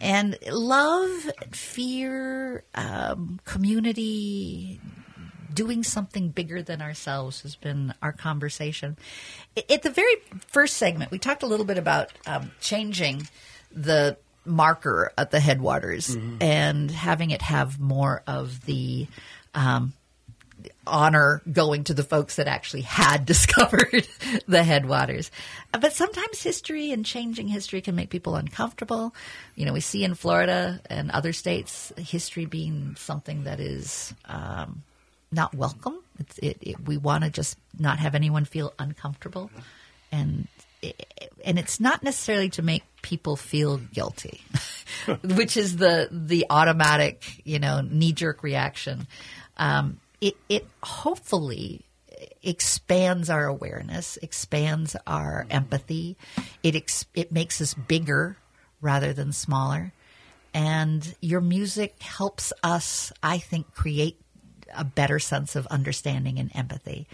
And 0.00 0.36
love, 0.50 1.30
fear, 1.52 2.64
um, 2.74 3.40
community, 3.44 4.80
doing 5.52 5.82
something 5.82 6.30
bigger 6.30 6.62
than 6.62 6.80
ourselves 6.80 7.42
has 7.42 7.56
been 7.56 7.94
our 8.02 8.12
conversation. 8.12 8.96
At 9.70 9.82
the 9.82 9.90
very 9.90 10.16
first 10.48 10.76
segment, 10.76 11.10
we 11.10 11.18
talked 11.18 11.42
a 11.42 11.46
little 11.46 11.66
bit 11.66 11.78
about 11.78 12.12
um, 12.26 12.50
changing 12.60 13.28
the 13.72 14.16
marker 14.44 15.12
at 15.16 15.30
the 15.30 15.40
headwaters 15.40 16.16
and 16.40 16.90
having 16.90 17.30
it 17.30 17.42
have 17.42 17.80
more 17.80 18.22
of 18.26 18.64
the 18.66 19.06
um, 19.54 19.94
honor 20.86 21.42
going 21.50 21.84
to 21.84 21.94
the 21.94 22.02
folks 22.02 22.36
that 22.36 22.46
actually 22.46 22.82
had 22.82 23.24
discovered 23.26 24.06
the 24.46 24.62
headwaters. 24.62 25.30
But 25.72 25.92
sometimes 25.92 26.42
history 26.42 26.92
and 26.92 27.04
changing 27.04 27.48
history 27.48 27.80
can 27.80 27.94
make 27.94 28.10
people 28.10 28.36
uncomfortable. 28.36 29.14
You 29.54 29.66
know, 29.66 29.72
we 29.72 29.80
see 29.80 30.04
in 30.04 30.14
Florida 30.14 30.80
and 30.90 31.10
other 31.10 31.32
states 31.32 31.92
history 31.96 32.46
being 32.46 32.96
something 32.98 33.44
that 33.44 33.60
is 33.60 34.14
um, 34.26 34.82
not 35.34 35.54
welcome. 35.54 36.00
It's, 36.18 36.38
it, 36.38 36.58
it, 36.60 36.86
we 36.86 36.96
want 36.96 37.24
to 37.24 37.30
just 37.30 37.58
not 37.78 37.98
have 37.98 38.14
anyone 38.14 38.44
feel 38.44 38.72
uncomfortable, 38.78 39.50
and 40.12 40.48
and 41.44 41.58
it's 41.58 41.80
not 41.80 42.02
necessarily 42.02 42.50
to 42.50 42.62
make 42.62 42.82
people 43.02 43.36
feel 43.36 43.78
guilty, 43.78 44.40
which 45.24 45.56
is 45.56 45.76
the 45.76 46.08
the 46.10 46.46
automatic 46.50 47.42
you 47.44 47.58
know 47.58 47.80
knee 47.80 48.12
jerk 48.12 48.42
reaction. 48.42 49.06
Um, 49.56 50.00
it 50.20 50.36
it 50.48 50.66
hopefully 50.82 51.84
expands 52.42 53.30
our 53.30 53.46
awareness, 53.46 54.18
expands 54.22 54.96
our 55.06 55.46
empathy. 55.50 56.16
It 56.62 56.76
ex- 56.76 57.06
it 57.14 57.32
makes 57.32 57.60
us 57.60 57.74
bigger 57.74 58.36
rather 58.80 59.12
than 59.12 59.32
smaller, 59.32 59.92
and 60.52 61.14
your 61.20 61.40
music 61.40 62.00
helps 62.02 62.52
us, 62.62 63.12
I 63.22 63.38
think, 63.38 63.74
create 63.74 64.20
a 64.76 64.84
better 64.84 65.18
sense 65.18 65.56
of 65.56 65.66
understanding 65.68 66.38
and 66.38 66.50
empathy. 66.54 67.06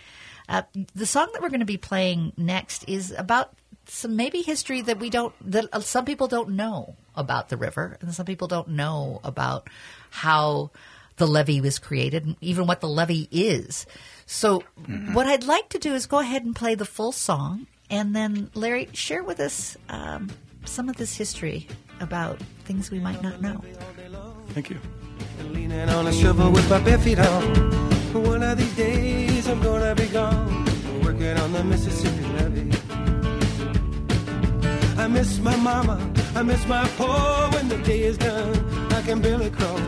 Uh, 0.49 0.63
the 0.95 1.07
song 1.07 1.29
that 1.33 1.43
we're 1.43 1.49
going 1.49 1.61
to 1.61 1.67
be 1.67 1.77
playing 1.77 2.33
next 2.37 2.85
is 2.89 3.15
about 3.17 3.53
some 3.87 4.17
maybe 4.17 4.43
history 4.43 4.81
that 4.83 4.99
we 4.99 5.11
don't 5.11 5.35
that 5.51 5.67
uh, 5.73 5.81
some 5.81 6.05
people 6.05 6.29
don't 6.29 6.51
know 6.51 6.97
about 7.15 7.49
the 7.49 7.57
river, 7.57 7.97
and 8.01 8.13
some 8.15 8.27
people 8.27 8.49
don't 8.49 8.69
know 8.69 9.21
about 9.25 9.69
how 10.11 10.71
the 11.17 11.27
levee 11.27 11.61
was 11.61 11.79
created, 11.79 12.25
and 12.25 12.37
even 12.41 12.67
what 12.67 12.81
the 12.81 12.89
levee 12.89 13.29
is. 13.31 13.87
So, 14.27 14.63
what 15.13 15.27
I'd 15.27 15.45
like 15.45 15.69
to 15.71 15.79
do 15.79 15.95
is 15.95 16.07
go 16.07 16.19
ahead 16.19 16.45
and 16.45 16.55
play 16.55 16.75
the 16.75 16.85
full 16.85 17.13
song, 17.13 17.67
and 17.91 18.15
then 18.15 18.51
Larry 18.55 18.89
share 18.93 19.23
with 19.23 19.41
us 19.41 19.77
um, 19.89 20.31
some 20.65 20.89
of 20.89 20.97
this 20.97 21.17
history 21.17 21.67
about 22.01 22.41
things 22.65 22.91
we 22.91 23.01
might 23.01 23.23
not 23.23 23.43
know. 23.43 23.63
Thank 24.49 24.71
you. 24.71 24.79
Leaning 25.53 25.89
on 25.89 26.07
a 26.07 26.13
shovel 26.13 26.51
with 26.53 26.69
my 26.69 26.79
bare 26.81 26.99
feet 26.99 27.19
on. 27.19 27.43
One 28.13 28.43
of 28.43 28.59
these 28.59 28.75
days 28.77 29.47
I'm 29.49 29.61
gonna 29.63 29.95
be 29.95 30.07
gone, 30.07 30.65
working 31.03 31.37
on 31.39 31.53
the 31.53 31.65
Mississippi 31.65 32.25
levee. 32.37 32.71
I 34.99 35.07
miss 35.09 35.39
my 35.39 35.57
mama, 35.57 35.99
I 36.35 36.43
miss 36.43 36.67
my 36.67 36.87
pa 36.99 37.51
when 37.55 37.69
the 37.69 37.79
day 37.79 38.03
is 38.03 38.19
done. 38.19 38.55
I 38.93 39.03
can 39.03 39.21
barely 39.21 39.51
crawl. 39.51 39.79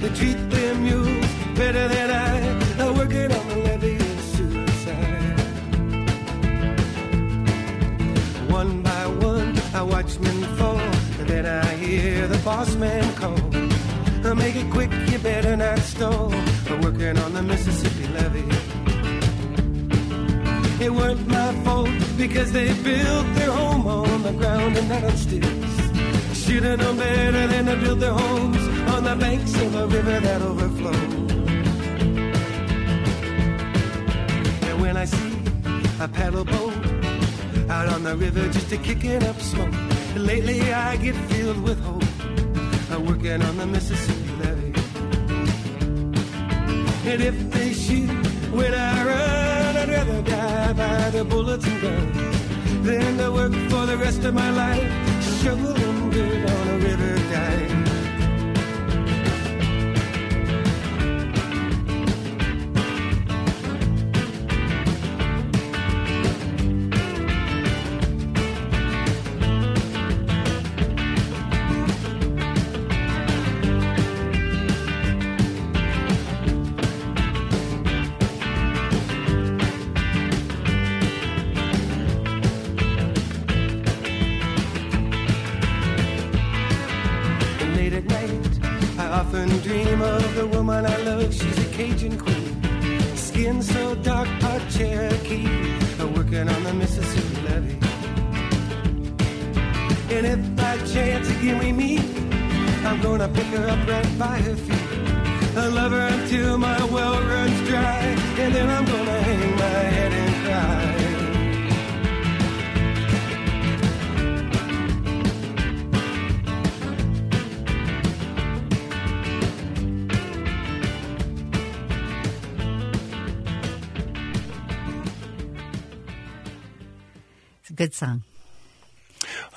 They 0.00 0.08
treat 0.10 0.38
them 0.50 0.82
mules 0.82 1.26
better 1.54 1.86
than 1.88 2.10
I. 2.10 2.82
I'm 2.82 2.96
working 2.96 3.30
on 3.32 3.48
the 3.48 3.56
levee 3.56 3.96
is 3.96 4.22
suicide. 4.36 5.40
One 8.50 8.82
by 8.82 9.06
one, 9.06 9.58
I 9.74 9.82
watch 9.82 10.18
men 10.18 10.42
fall, 10.56 10.80
and 11.20 11.28
then 11.28 11.46
I 11.46 11.74
hear 11.74 12.26
the 12.26 12.38
boss 12.38 12.74
man 12.76 13.14
call. 13.14 13.67
Uh, 14.24 14.34
Make 14.34 14.56
it 14.56 14.70
quick, 14.70 14.90
you 15.10 15.18
better 15.18 15.56
not 15.56 15.78
stall. 15.78 16.32
I'm 16.68 16.80
working 16.82 17.16
on 17.18 17.32
the 17.34 17.42
Mississippi 17.42 18.06
levee. 18.08 18.48
It 20.84 20.92
weren't 20.92 21.26
my 21.26 21.52
fault 21.64 21.90
because 22.16 22.52
they 22.52 22.72
built 22.82 23.26
their 23.34 23.50
home 23.50 23.86
on 23.86 24.22
the 24.22 24.32
ground 24.32 24.76
and 24.76 24.88
not 24.88 25.04
on 25.04 25.16
stilts. 25.16 26.44
Should 26.44 26.64
have 26.64 26.78
known 26.78 26.96
better 26.96 27.46
than 27.46 27.66
to 27.66 27.76
build 27.76 28.00
their 28.00 28.12
homes 28.12 28.62
on 28.94 29.04
the 29.04 29.16
banks 29.16 29.54
of 29.62 29.74
a 29.74 29.86
river 29.86 30.20
that 30.20 30.42
overflows. 30.42 31.14
And 34.68 34.80
when 34.80 34.96
I 34.96 35.04
see 35.04 35.32
a 36.00 36.08
paddle 36.08 36.44
boat 36.44 36.74
out 37.70 37.88
on 37.88 38.02
the 38.02 38.16
river 38.16 38.48
just 38.48 38.72
a 38.72 38.78
kicking 38.78 39.22
up 39.24 39.40
smoke, 39.40 39.74
lately 40.16 40.72
I 40.72 40.96
get 40.96 41.14
filled 41.30 41.62
with 41.62 41.80
hope. 41.80 42.07
Working 43.08 43.40
on 43.42 43.56
the 43.56 43.66
Mississippi 43.66 44.32
levee. 44.42 44.74
And 47.10 47.22
if 47.22 47.50
they 47.50 47.72
shoot 47.72 48.10
When 48.52 48.74
I 48.74 49.04
run, 49.04 49.76
I'd 49.76 49.88
rather 49.88 50.22
die 50.22 50.72
by 50.74 51.10
the 51.10 51.24
bullets 51.24 51.66
and 51.66 51.80
guns 51.80 52.86
than 52.86 53.18
to 53.18 53.30
work 53.30 53.52
for 53.70 53.86
the 53.86 53.96
rest 53.96 54.24
of 54.24 54.34
my 54.34 54.50
life, 54.50 54.90
shoveling 55.42 56.10
dirt 56.10 56.50
on 56.50 56.68
a 56.68 56.78
river 56.78 56.97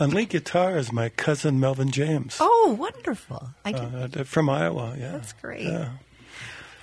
On 0.01 0.09
lead 0.09 0.29
guitar 0.29 0.77
is 0.77 0.91
my 0.91 1.09
cousin 1.09 1.59
Melvin 1.59 1.91
James 1.91 2.37
Oh, 2.39 2.75
wonderful! 2.79 3.51
I 3.63 3.71
can, 3.71 3.93
uh, 4.17 4.23
from 4.23 4.49
Iowa. 4.49 4.95
Yeah, 4.97 5.11
that's 5.11 5.33
great. 5.33 5.61
Yeah. 5.65 5.89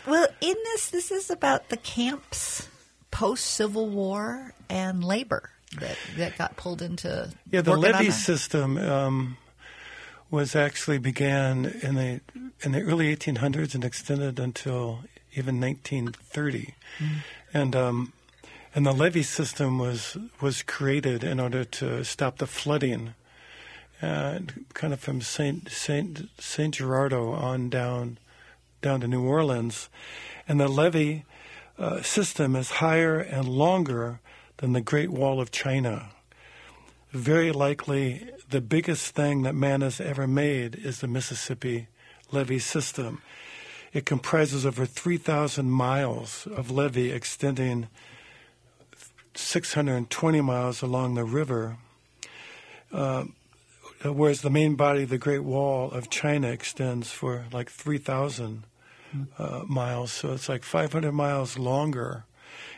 Well, 0.07 0.29
in 0.41 0.55
this, 0.55 0.91
this 0.91 1.11
is 1.11 1.29
about 1.29 1.69
the 1.69 1.77
camps 1.79 2.69
post 3.11 3.45
Civil 3.45 3.89
War 3.89 4.55
and 4.71 5.03
labor 5.03 5.51
that 5.81 5.97
that 6.17 6.39
got 6.39 6.57
pulled 6.57 6.81
into. 6.81 7.29
Yeah, 7.51 7.63
the 7.63 7.73
working 7.73 7.87
on 7.87 7.93
levee 7.93 8.07
the- 8.07 8.13
system 8.13 8.79
um, 8.79 9.37
was 10.31 10.55
actually 10.55 10.99
began 10.99 11.65
in 11.83 11.97
the 11.97 12.21
in 12.61 12.71
the 12.71 12.83
early 12.83 13.17
1800s 13.17 13.75
and 13.75 13.85
extended 13.85 14.39
until 14.39 15.01
even 15.35 15.61
1930, 15.61 16.75
and 17.53 17.75
um, 17.75 18.13
and 18.79 18.87
the 18.87 18.93
levee 18.93 19.25
system 19.25 19.77
was 19.77 20.17
was 20.41 20.63
created 20.63 21.25
in 21.25 21.41
order 21.41 21.65
to 21.65 22.05
stop 22.05 22.39
the 22.39 22.47
flooding, 22.47 23.13
kind 24.01 24.93
of 24.93 25.01
from 25.01 25.21
Saint 25.21 25.69
Saint 25.69 26.29
Saint 26.39 26.77
Girardeau 26.77 27.33
on 27.33 27.71
down 27.71 28.19
down 28.81 29.01
to 29.01 29.09
New 29.09 29.25
Orleans, 29.25 29.89
and 30.47 30.61
the 30.61 30.69
levee 30.69 31.25
uh, 31.77 32.03
system 32.03 32.55
is 32.55 32.79
higher 32.79 33.19
and 33.19 33.49
longer 33.49 34.21
than 34.59 34.75
the 34.75 34.81
Great 34.81 35.11
Wall 35.11 35.41
of 35.41 35.51
China. 35.51 36.11
Very 37.11 37.51
likely 37.51 38.31
the 38.49 38.61
biggest 38.61 39.13
thing 39.13 39.43
that 39.43 39.57
man 39.57 39.81
has 39.81 40.01
ever 40.01 40.29
made 40.29 40.77
is 40.77 41.01
the 41.01 41.09
Mississippi 41.09 41.89
levee 42.31 42.61
system. 42.61 43.23
It 43.93 44.07
comprises 44.07 44.65
over 44.65 44.87
3,000 44.87 45.69
miles 45.69 46.47
of 46.47 46.71
levee 46.71 47.11
extending 47.11 47.89
620 49.35 50.41
miles 50.41 50.83
along 50.83 51.15
the 51.15 51.25
river, 51.25 51.77
uh, 52.93 53.25
whereas 54.05 54.43
the 54.43 54.51
main 54.51 54.75
body 54.75 55.03
of 55.05 55.11
the 55.11 55.19
Great 55.19 55.45
Wall 55.45 55.91
of 55.91 56.11
China 56.11 56.49
extends 56.49 57.11
for 57.11 57.45
like 57.53 57.71
3,000 57.71 58.65
uh, 59.39 59.63
miles. 59.67 60.13
So 60.13 60.33
it's 60.33 60.49
like 60.49 60.65
500 60.65 61.13
miles 61.13 61.59
longer. 61.59 62.25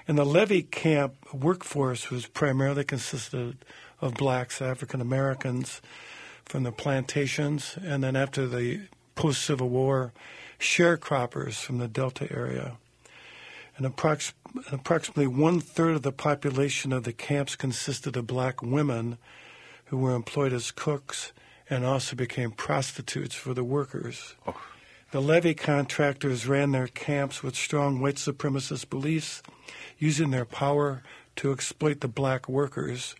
And 0.08 0.18
the 0.18 0.24
levee 0.24 0.62
camp 0.62 1.14
workforce 1.32 2.10
was 2.10 2.26
primarily 2.26 2.84
consisted 2.84 3.64
of 4.00 4.14
blacks, 4.14 4.60
African 4.60 5.00
Americans 5.00 5.80
from 6.44 6.64
the 6.64 6.72
plantations, 6.72 7.76
and 7.80 8.02
then 8.02 8.16
after 8.16 8.46
the 8.46 8.88
post 9.14 9.42
Civil 9.42 9.68
War, 9.68 10.12
sharecroppers 10.58 11.62
from 11.62 11.78
the 11.78 11.88
Delta 11.88 12.30
area. 12.32 12.76
And 13.80 13.96
approx- 13.96 14.34
approximately 14.70 15.26
one 15.26 15.58
third 15.58 15.96
of 15.96 16.02
the 16.02 16.12
population 16.12 16.92
of 16.92 17.04
the 17.04 17.14
camps 17.14 17.56
consisted 17.56 18.14
of 18.14 18.26
black 18.26 18.60
women 18.60 19.16
who 19.86 19.96
were 19.96 20.14
employed 20.14 20.52
as 20.52 20.70
cooks 20.70 21.32
and 21.70 21.82
also 21.82 22.14
became 22.14 22.50
prostitutes 22.50 23.34
for 23.34 23.54
the 23.54 23.64
workers. 23.64 24.34
Oh. 24.46 24.60
The 25.12 25.22
levee 25.22 25.54
contractors 25.54 26.46
ran 26.46 26.72
their 26.72 26.88
camps 26.88 27.42
with 27.42 27.56
strong 27.56 28.02
white 28.02 28.16
supremacist 28.16 28.90
beliefs, 28.90 29.42
using 29.98 30.30
their 30.30 30.44
power 30.44 31.02
to 31.36 31.50
exploit 31.50 32.02
the 32.02 32.06
black 32.06 32.50
workers. 32.50 33.16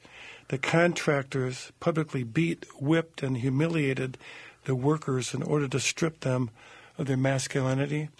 The 0.48 0.58
contractors 0.58 1.72
publicly 1.80 2.22
beat, 2.22 2.66
whipped, 2.78 3.22
and 3.22 3.38
humiliated 3.38 4.18
the 4.64 4.74
workers 4.74 5.32
in 5.32 5.42
order 5.42 5.68
to 5.68 5.80
strip 5.80 6.20
them 6.20 6.50
of 6.98 7.06
their 7.06 7.16
masculinity 7.16 8.10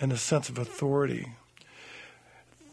and 0.00 0.12
a 0.12 0.16
sense 0.16 0.48
of 0.48 0.58
authority. 0.58 1.34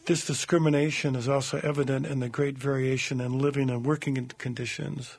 This 0.05 0.23
discrimination 0.23 1.15
is 1.15 1.27
also 1.27 1.59
evident 1.63 2.05
in 2.05 2.19
the 2.19 2.29
great 2.29 2.59
variation 2.59 3.19
in 3.19 3.39
living 3.39 3.71
and 3.71 3.83
working 3.83 4.15
conditions. 4.37 5.17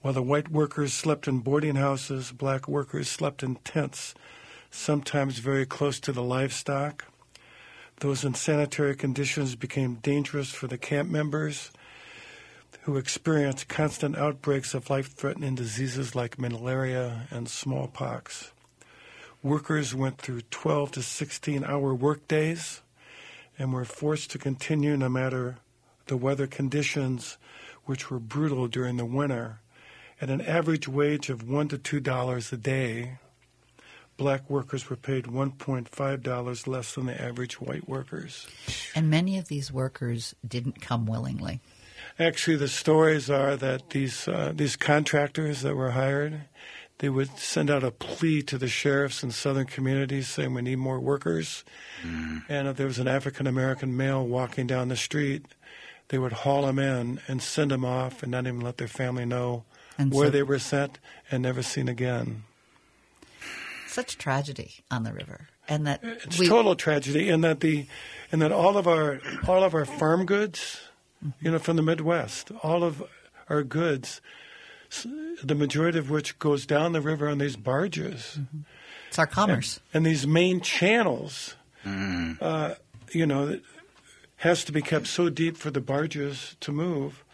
While 0.00 0.14
the 0.14 0.22
white 0.22 0.50
workers 0.50 0.92
slept 0.92 1.28
in 1.28 1.38
boarding 1.38 1.76
houses, 1.76 2.32
black 2.32 2.66
workers 2.66 3.08
slept 3.08 3.44
in 3.44 3.54
tents, 3.62 4.14
sometimes 4.68 5.38
very 5.38 5.64
close 5.64 6.00
to 6.00 6.10
the 6.10 6.24
livestock. 6.24 7.04
Those 8.00 8.24
unsanitary 8.24 8.96
conditions 8.96 9.54
became 9.54 10.00
dangerous 10.02 10.50
for 10.50 10.66
the 10.66 10.78
camp 10.78 11.08
members 11.08 11.70
who 12.82 12.96
experienced 12.96 13.68
constant 13.68 14.18
outbreaks 14.18 14.74
of 14.74 14.90
life 14.90 15.12
threatening 15.12 15.54
diseases 15.54 16.16
like 16.16 16.36
malaria 16.36 17.28
and 17.30 17.48
smallpox. 17.48 18.50
Workers 19.40 19.94
went 19.94 20.18
through 20.18 20.40
12 20.50 20.90
to 20.92 21.02
16 21.02 21.62
hour 21.62 21.94
workdays 21.94 22.80
and 23.60 23.74
were 23.74 23.84
forced 23.84 24.30
to 24.30 24.38
continue 24.38 24.96
no 24.96 25.08
matter 25.10 25.58
the 26.06 26.16
weather 26.16 26.46
conditions, 26.46 27.36
which 27.84 28.10
were 28.10 28.18
brutal 28.18 28.66
during 28.66 28.96
the 28.96 29.04
winter. 29.04 29.60
At 30.18 30.30
an 30.30 30.40
average 30.40 30.88
wage 30.88 31.28
of 31.28 31.46
one 31.48 31.68
to 31.68 31.76
two 31.76 32.00
dollars 32.00 32.52
a 32.52 32.56
day, 32.56 33.18
black 34.16 34.48
workers 34.48 34.88
were 34.88 34.96
paid 34.96 35.24
$1.5 35.24 36.66
less 36.66 36.94
than 36.94 37.06
the 37.06 37.22
average 37.22 37.60
white 37.60 37.86
workers. 37.86 38.46
And 38.94 39.10
many 39.10 39.36
of 39.36 39.48
these 39.48 39.70
workers 39.70 40.34
didn't 40.46 40.80
come 40.80 41.04
willingly. 41.06 41.60
Actually, 42.18 42.56
the 42.56 42.68
stories 42.68 43.28
are 43.28 43.56
that 43.56 43.90
these 43.90 44.26
uh, 44.26 44.52
these 44.54 44.76
contractors 44.76 45.60
that 45.62 45.76
were 45.76 45.90
hired, 45.90 46.42
they 47.00 47.08
would 47.10 47.36
send 47.38 47.68
out 47.70 47.82
a 47.84 47.90
plea 47.90 48.42
to 48.42 48.56
the 48.56 48.68
sheriffs 48.68 49.22
in 49.22 49.30
southern 49.30 49.66
communities 49.66 50.28
saying 50.28 50.54
we 50.54 50.62
need 50.62 50.76
more 50.76 51.00
workers. 51.00 51.64
Mm. 52.02 52.44
And 52.48 52.68
if 52.68 52.76
there 52.76 52.86
was 52.86 52.98
an 52.98 53.08
African 53.08 53.46
American 53.46 53.96
male 53.96 54.24
walking 54.26 54.66
down 54.66 54.88
the 54.88 54.96
street, 54.96 55.44
they 56.08 56.18
would 56.18 56.32
haul 56.32 56.66
him 56.68 56.78
in 56.78 57.20
and 57.26 57.42
send 57.42 57.72
him 57.72 57.84
off 57.84 58.22
and 58.22 58.30
not 58.30 58.46
even 58.46 58.60
let 58.60 58.76
their 58.78 58.88
family 58.88 59.24
know 59.24 59.64
And 59.98 60.12
where 60.12 60.26
so- 60.28 60.30
they 60.30 60.42
were 60.42 60.58
sent 60.58 60.98
and 61.30 61.42
never 61.42 61.62
seen 61.62 61.88
again. 61.88 62.44
Such 63.88 64.18
tragedy 64.18 64.84
on 64.90 65.02
the 65.02 65.12
river, 65.12 65.48
and 65.68 65.84
that 65.86 66.00
It's 66.04 66.38
we, 66.38 66.46
total 66.48 66.76
tragedy, 66.76 67.28
and 67.28 67.42
that 67.42 67.58
the 67.60 67.86
and 68.30 68.40
that 68.40 68.52
all 68.52 68.76
of 68.76 68.86
our 68.86 69.20
all 69.48 69.64
of 69.64 69.74
our 69.74 69.84
farm 69.84 70.26
goods, 70.26 70.80
mm-hmm. 71.24 71.44
you 71.44 71.50
know, 71.50 71.58
from 71.58 71.74
the 71.76 71.82
Midwest, 71.82 72.52
all 72.62 72.84
of 72.84 73.02
our 73.48 73.64
goods, 73.64 74.08
s- 74.12 74.20
the 75.42 75.54
majority 75.54 75.98
of 75.98 76.10
which 76.10 76.38
goes 76.38 76.66
down 76.66 76.92
the 76.92 77.00
river 77.00 77.28
on 77.28 77.38
these 77.38 77.56
barges 77.56 78.38
it's 79.08 79.18
our 79.18 79.26
commerce. 79.26 79.80
and 79.94 80.04
these 80.06 80.26
main 80.26 80.60
channels, 80.60 81.56
uh, 81.84 82.74
you 83.12 83.26
know, 83.26 83.58
has 84.36 84.64
to 84.64 84.72
be 84.72 84.82
kept 84.82 85.06
so 85.06 85.28
deep 85.28 85.56
for 85.56 85.70
the 85.70 85.80
barges 85.80 86.56
to 86.60 86.72
move. 86.72 87.24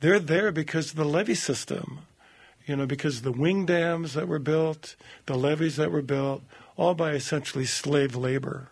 They're 0.00 0.20
there 0.20 0.52
because 0.52 0.90
of 0.90 0.96
the 0.96 1.04
levee 1.04 1.34
system, 1.34 2.00
you 2.66 2.76
know, 2.76 2.86
because 2.86 3.22
the 3.22 3.32
wing 3.32 3.66
dams 3.66 4.14
that 4.14 4.28
were 4.28 4.38
built, 4.38 4.94
the 5.26 5.36
levees 5.36 5.76
that 5.76 5.90
were 5.90 6.02
built, 6.02 6.42
all 6.76 6.94
by 6.94 7.12
essentially 7.12 7.64
slave 7.64 8.14
labor. 8.14 8.68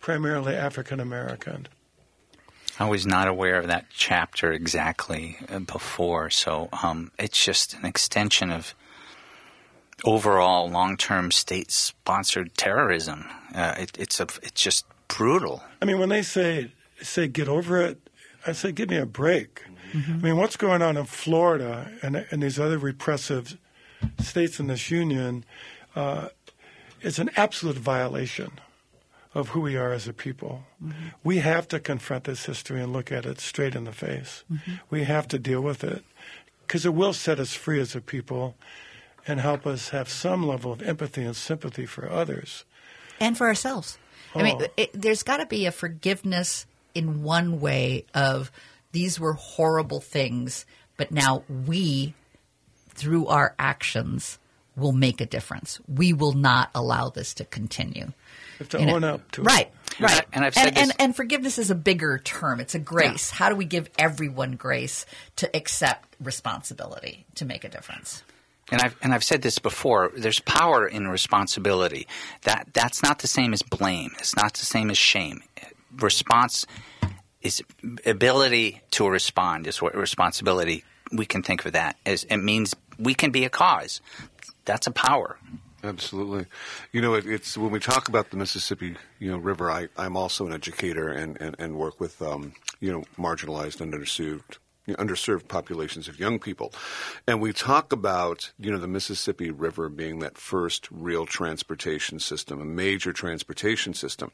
primarily 0.00 0.54
African 0.54 1.00
American. 1.00 1.68
I 2.80 2.88
was 2.88 3.06
not 3.06 3.28
aware 3.28 3.58
of 3.58 3.66
that 3.66 3.86
chapter 3.90 4.52
exactly 4.52 5.36
uh, 5.50 5.58
before, 5.58 6.30
so 6.30 6.70
um, 6.82 7.12
it's 7.18 7.44
just 7.44 7.74
an 7.74 7.84
extension 7.84 8.50
of 8.50 8.74
overall 10.02 10.70
long-term 10.70 11.30
state-sponsored 11.30 12.56
terrorism. 12.56 13.26
Uh, 13.54 13.74
it, 13.78 13.98
it's 13.98 14.18
a, 14.18 14.22
it's 14.42 14.62
just 14.62 14.86
brutal. 15.08 15.62
I 15.82 15.84
mean, 15.84 15.98
when 15.98 16.08
they 16.08 16.22
say 16.22 16.72
say 17.02 17.28
get 17.28 17.48
over 17.48 17.82
it, 17.82 18.08
I 18.46 18.52
say 18.52 18.72
give 18.72 18.88
me 18.88 18.96
a 18.96 19.04
break. 19.04 19.62
I 19.92 20.12
mean, 20.12 20.36
what's 20.38 20.56
going 20.56 20.80
on 20.80 20.96
in 20.96 21.04
Florida 21.04 21.92
and 22.00 22.24
and 22.30 22.42
these 22.42 22.58
other 22.58 22.78
repressive 22.78 23.58
states 24.20 24.58
in 24.58 24.68
this 24.68 24.90
union 24.90 25.44
uh, 25.94 26.28
is 27.02 27.18
an 27.18 27.30
absolute 27.36 27.76
violation 27.76 28.52
of 29.34 29.50
who 29.50 29.60
we 29.60 29.76
are 29.76 29.92
as 29.92 30.08
a 30.08 30.12
people. 30.12 30.64
Mm-hmm. 30.82 31.08
We 31.22 31.38
have 31.38 31.68
to 31.68 31.78
confront 31.80 32.24
this 32.24 32.46
history 32.46 32.80
and 32.82 32.92
look 32.92 33.12
at 33.12 33.24
it 33.26 33.40
straight 33.40 33.74
in 33.76 33.84
the 33.84 33.92
face. 33.92 34.42
Mm-hmm. 34.52 34.72
We 34.90 35.04
have 35.04 35.28
to 35.28 35.38
deal 35.38 35.60
with 35.60 35.84
it 35.84 36.04
because 36.66 36.84
it 36.84 36.94
will 36.94 37.12
set 37.12 37.38
us 37.38 37.54
free 37.54 37.80
as 37.80 37.94
a 37.94 38.00
people 38.00 38.56
and 39.26 39.38
help 39.40 39.66
us 39.66 39.90
have 39.90 40.08
some 40.08 40.46
level 40.46 40.72
of 40.72 40.82
empathy 40.82 41.22
and 41.22 41.36
sympathy 41.36 41.86
for 41.86 42.10
others. 42.10 42.64
and 43.20 43.36
for 43.36 43.46
ourselves. 43.46 43.98
I 44.34 44.42
mean, 44.42 44.58
Oh. 44.62 44.66
it, 44.76 44.90
there's 44.94 45.22
got 45.22 45.36
to 45.38 45.46
be 45.46 45.66
a 45.66 45.72
forgiveness 45.72 46.66
in 46.94 47.22
one 47.22 47.60
way 47.60 48.04
of 48.14 48.50
these 48.92 49.20
were 49.20 49.34
horrible 49.34 50.00
things, 50.00 50.64
but 50.96 51.10
now 51.12 51.44
we, 51.66 52.14
through 52.88 53.26
our 53.26 53.54
actions, 53.58 54.38
will 54.80 54.92
make 54.92 55.20
a 55.20 55.26
difference. 55.26 55.80
We 55.86 56.12
will 56.12 56.32
not 56.32 56.70
allow 56.74 57.10
this 57.10 57.34
to 57.34 57.44
continue. 57.44 58.06
We 58.06 58.12
have 58.64 58.68
to 58.70 58.80
You 58.80 58.98
know, 59.00 59.14
up 59.14 59.30
to 59.32 59.42
it. 59.42 59.46
right, 59.46 59.72
And 59.98 60.00
right. 60.00 60.24
and 60.32 60.44
I've 60.44 60.54
said 60.54 60.66
and, 60.68 60.76
this- 60.76 60.82
and, 60.90 61.00
and 61.00 61.16
forgiveness 61.16 61.58
is 61.58 61.70
a 61.70 61.74
bigger 61.74 62.18
term. 62.18 62.60
It's 62.60 62.74
a 62.74 62.78
grace. 62.78 63.30
How 63.30 63.48
do 63.48 63.54
we 63.54 63.64
give 63.64 63.88
everyone 63.98 64.52
grace 64.56 65.06
to 65.36 65.54
accept 65.56 66.16
responsibility 66.20 67.24
to 67.36 67.44
make 67.44 67.64
a 67.64 67.68
difference? 67.68 68.22
And 68.72 68.80
I've 68.80 68.96
and 69.02 69.12
I've 69.12 69.24
said 69.24 69.42
this 69.42 69.58
before. 69.58 70.12
There's 70.16 70.38
power 70.40 70.86
in 70.86 71.08
responsibility. 71.08 72.06
That 72.42 72.68
that's 72.72 73.02
not 73.02 73.18
the 73.18 73.26
same 73.26 73.52
as 73.52 73.62
blame. 73.62 74.12
It's 74.18 74.36
not 74.36 74.54
the 74.54 74.64
same 74.66 74.90
as 74.90 74.98
shame. 74.98 75.42
Response 75.98 76.66
is 77.42 77.62
ability 78.06 78.80
to 78.92 79.08
respond. 79.08 79.66
Is 79.66 79.82
what 79.82 79.96
responsibility. 79.96 80.84
We 81.10 81.26
can 81.26 81.42
think 81.42 81.64
of 81.66 81.72
that 81.72 81.96
as 82.06 82.22
it 82.24 82.36
means 82.36 82.76
we 82.98 83.14
can 83.14 83.30
be 83.32 83.44
a 83.44 83.50
cause. 83.50 84.00
That's 84.64 84.86
a 84.86 84.90
power. 84.90 85.38
Absolutely. 85.82 86.46
You 86.92 87.00
know, 87.00 87.14
it, 87.14 87.26
it's 87.26 87.56
when 87.56 87.70
we 87.70 87.80
talk 87.80 88.08
about 88.08 88.30
the 88.30 88.36
Mississippi, 88.36 88.96
you 89.18 89.30
know, 89.30 89.38
River. 89.38 89.70
I, 89.70 89.88
I'm 89.96 90.16
also 90.16 90.46
an 90.46 90.52
educator 90.52 91.08
and, 91.08 91.40
and, 91.40 91.56
and 91.58 91.76
work 91.76 91.98
with, 91.98 92.20
um, 92.20 92.52
you 92.80 92.92
know, 92.92 93.04
marginalized 93.18 93.80
and 93.80 93.92
underserved, 93.94 94.58
underserved 94.88 95.48
populations 95.48 96.06
of 96.06 96.20
young 96.20 96.38
people, 96.38 96.72
and 97.26 97.40
we 97.40 97.52
talk 97.52 97.92
about, 97.92 98.52
you 98.58 98.70
know, 98.70 98.78
the 98.78 98.88
Mississippi 98.88 99.50
River 99.50 99.88
being 99.88 100.18
that 100.18 100.36
first 100.36 100.86
real 100.90 101.24
transportation 101.24 102.18
system, 102.18 102.60
a 102.60 102.64
major 102.64 103.12
transportation 103.12 103.94
system. 103.94 104.32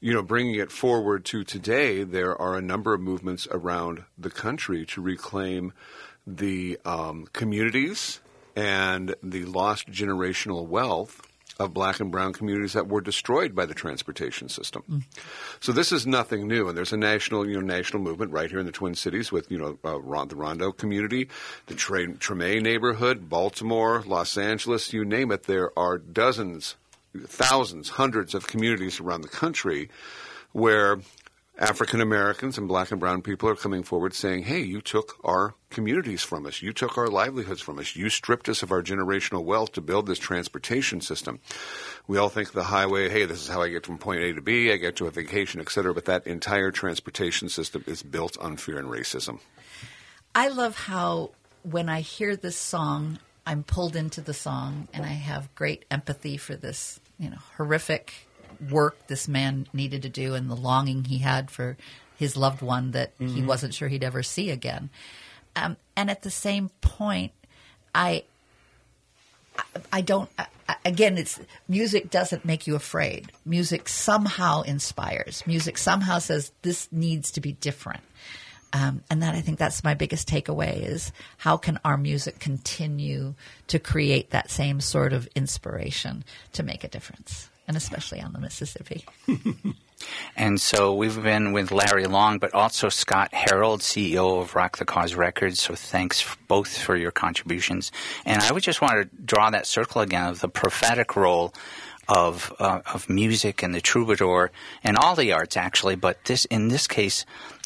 You 0.00 0.14
know, 0.14 0.22
bringing 0.22 0.54
it 0.54 0.72
forward 0.72 1.24
to 1.26 1.44
today, 1.44 2.02
there 2.02 2.40
are 2.40 2.56
a 2.56 2.62
number 2.62 2.94
of 2.94 3.00
movements 3.00 3.46
around 3.50 4.04
the 4.16 4.30
country 4.30 4.86
to 4.86 5.02
reclaim 5.02 5.74
the 6.26 6.78
um, 6.84 7.28
communities 7.32 8.20
and 8.56 9.14
the 9.22 9.44
lost 9.44 9.88
generational 9.88 10.66
wealth 10.66 11.20
of 11.58 11.74
black 11.74 12.00
and 12.00 12.10
brown 12.10 12.32
communities 12.32 12.72
that 12.72 12.88
were 12.88 13.00
destroyed 13.00 13.54
by 13.54 13.66
the 13.66 13.74
transportation 13.74 14.48
system. 14.48 15.04
So 15.60 15.70
this 15.70 15.92
is 15.92 16.06
nothing 16.06 16.48
new, 16.48 16.68
and 16.68 16.76
there's 16.76 16.92
a 16.92 16.96
national, 16.96 17.46
you 17.46 17.54
know, 17.54 17.60
national 17.60 18.02
movement 18.02 18.32
right 18.32 18.50
here 18.50 18.58
in 18.58 18.66
the 18.66 18.72
Twin 18.72 18.94
Cities 18.94 19.30
with, 19.30 19.50
you 19.50 19.58
know, 19.58 19.78
uh, 19.84 20.00
Ron- 20.00 20.28
the 20.28 20.36
Rondo 20.36 20.72
community, 20.72 21.28
the 21.66 21.74
Tre- 21.74 22.06
Treme 22.06 22.62
neighborhood, 22.62 23.28
Baltimore, 23.28 24.02
Los 24.06 24.36
Angeles, 24.38 24.92
you 24.92 25.04
name 25.04 25.30
it. 25.30 25.44
There 25.44 25.78
are 25.78 25.98
dozens, 25.98 26.76
thousands, 27.26 27.90
hundreds 27.90 28.34
of 28.34 28.46
communities 28.46 28.98
around 28.98 29.20
the 29.20 29.28
country 29.28 29.90
where 30.52 30.98
African 31.58 32.00
Americans 32.00 32.56
and 32.56 32.66
black 32.66 32.90
and 32.90 32.98
brown 32.98 33.20
people 33.20 33.48
are 33.48 33.54
coming 33.54 33.82
forward 33.82 34.14
saying, 34.14 34.44
hey, 34.44 34.60
you 34.60 34.80
took 34.80 35.18
our 35.22 35.54
communities 35.68 36.22
from 36.22 36.46
us. 36.46 36.62
You 36.62 36.72
took 36.72 36.96
our 36.96 37.08
livelihoods 37.08 37.60
from 37.60 37.78
us. 37.78 37.94
You 37.94 38.08
stripped 38.08 38.48
us 38.48 38.62
of 38.62 38.72
our 38.72 38.82
generational 38.82 39.44
wealth 39.44 39.72
to 39.72 39.82
build 39.82 40.06
this 40.06 40.18
transportation 40.18 41.02
system. 41.02 41.40
We 42.08 42.16
all 42.16 42.30
think 42.30 42.52
the 42.52 42.64
highway, 42.64 43.10
hey, 43.10 43.26
this 43.26 43.42
is 43.42 43.48
how 43.48 43.60
I 43.62 43.68
get 43.68 43.84
from 43.84 43.98
point 43.98 44.22
A 44.22 44.32
to 44.32 44.40
B, 44.40 44.72
I 44.72 44.76
get 44.76 44.96
to 44.96 45.06
a 45.06 45.10
vacation, 45.10 45.60
et 45.60 45.68
cetera, 45.68 45.92
but 45.92 46.06
that 46.06 46.26
entire 46.26 46.70
transportation 46.70 47.50
system 47.50 47.84
is 47.86 48.02
built 48.02 48.38
on 48.38 48.56
fear 48.56 48.78
and 48.78 48.88
racism. 48.88 49.38
I 50.34 50.48
love 50.48 50.74
how 50.76 51.32
when 51.62 51.90
I 51.90 52.00
hear 52.00 52.34
this 52.34 52.56
song, 52.56 53.18
I'm 53.46 53.62
pulled 53.62 53.94
into 53.94 54.22
the 54.22 54.34
song 54.34 54.88
and 54.94 55.04
I 55.04 55.08
have 55.08 55.54
great 55.54 55.84
empathy 55.90 56.38
for 56.38 56.56
this, 56.56 56.98
you 57.18 57.28
know, 57.28 57.38
horrific 57.56 58.26
work 58.70 59.06
this 59.08 59.26
man 59.28 59.66
needed 59.72 60.02
to 60.02 60.08
do 60.08 60.34
and 60.34 60.50
the 60.50 60.54
longing 60.56 61.04
he 61.04 61.18
had 61.18 61.50
for 61.50 61.76
his 62.16 62.36
loved 62.36 62.62
one 62.62 62.92
that 62.92 63.12
he 63.18 63.42
wasn't 63.42 63.74
sure 63.74 63.88
he'd 63.88 64.04
ever 64.04 64.22
see 64.22 64.50
again. 64.50 64.90
Um, 65.56 65.76
and 65.96 66.10
at 66.10 66.22
the 66.22 66.30
same 66.30 66.70
point, 66.80 67.32
I 67.94 68.24
I 69.92 70.00
don't. 70.00 70.30
I- 70.38 70.46
Again, 70.84 71.18
it's 71.18 71.38
music 71.68 72.10
doesn't 72.10 72.44
make 72.46 72.66
you 72.66 72.74
afraid. 72.74 73.30
Music 73.44 73.88
somehow 73.88 74.62
inspires. 74.62 75.42
Music 75.46 75.76
somehow 75.76 76.18
says 76.18 76.50
this 76.62 76.88
needs 76.90 77.30
to 77.32 77.40
be 77.40 77.52
different. 77.52 78.00
Um, 78.72 79.02
and 79.10 79.22
that 79.22 79.34
I 79.34 79.42
think 79.42 79.58
that's 79.58 79.84
my 79.84 79.92
biggest 79.94 80.26
takeaway 80.28 80.82
is 80.82 81.12
how 81.36 81.56
can 81.58 81.78
our 81.84 81.98
music 81.98 82.38
continue 82.38 83.34
to 83.66 83.78
create 83.78 84.30
that 84.30 84.50
same 84.50 84.80
sort 84.80 85.12
of 85.12 85.28
inspiration 85.36 86.24
to 86.54 86.62
make 86.62 86.82
a 86.84 86.88
difference, 86.88 87.50
and 87.68 87.76
especially 87.76 88.20
on 88.20 88.32
the 88.32 88.40
Mississippi. 88.40 89.04
And 90.36 90.60
so 90.60 90.94
we've 90.94 91.22
been 91.22 91.52
with 91.52 91.70
Larry 91.70 92.06
Long, 92.06 92.38
but 92.38 92.54
also 92.54 92.88
Scott 92.88 93.30
Herold, 93.32 93.80
CEO 93.80 94.40
of 94.40 94.54
Rock 94.54 94.78
the 94.78 94.84
Cause 94.84 95.14
Records. 95.14 95.60
So 95.60 95.74
thanks 95.74 96.24
both 96.48 96.76
for 96.76 96.96
your 96.96 97.10
contributions. 97.10 97.92
And 98.24 98.42
I 98.42 98.52
would 98.52 98.62
just 98.62 98.80
want 98.80 99.02
to 99.02 99.24
draw 99.24 99.50
that 99.50 99.66
circle 99.66 100.00
again 100.00 100.28
of 100.28 100.40
the 100.40 100.48
prophetic 100.48 101.16
role 101.16 101.54
of 102.08 102.52
uh, 102.58 102.80
of 102.92 103.08
music 103.08 103.62
and 103.62 103.74
the 103.74 103.80
troubadour 103.80 104.50
and 104.82 104.96
all 104.96 105.14
the 105.14 105.32
arts 105.32 105.56
actually. 105.56 105.94
But 105.94 106.24
this 106.24 106.44
in 106.46 106.68
this 106.68 106.86
case, 106.86 107.24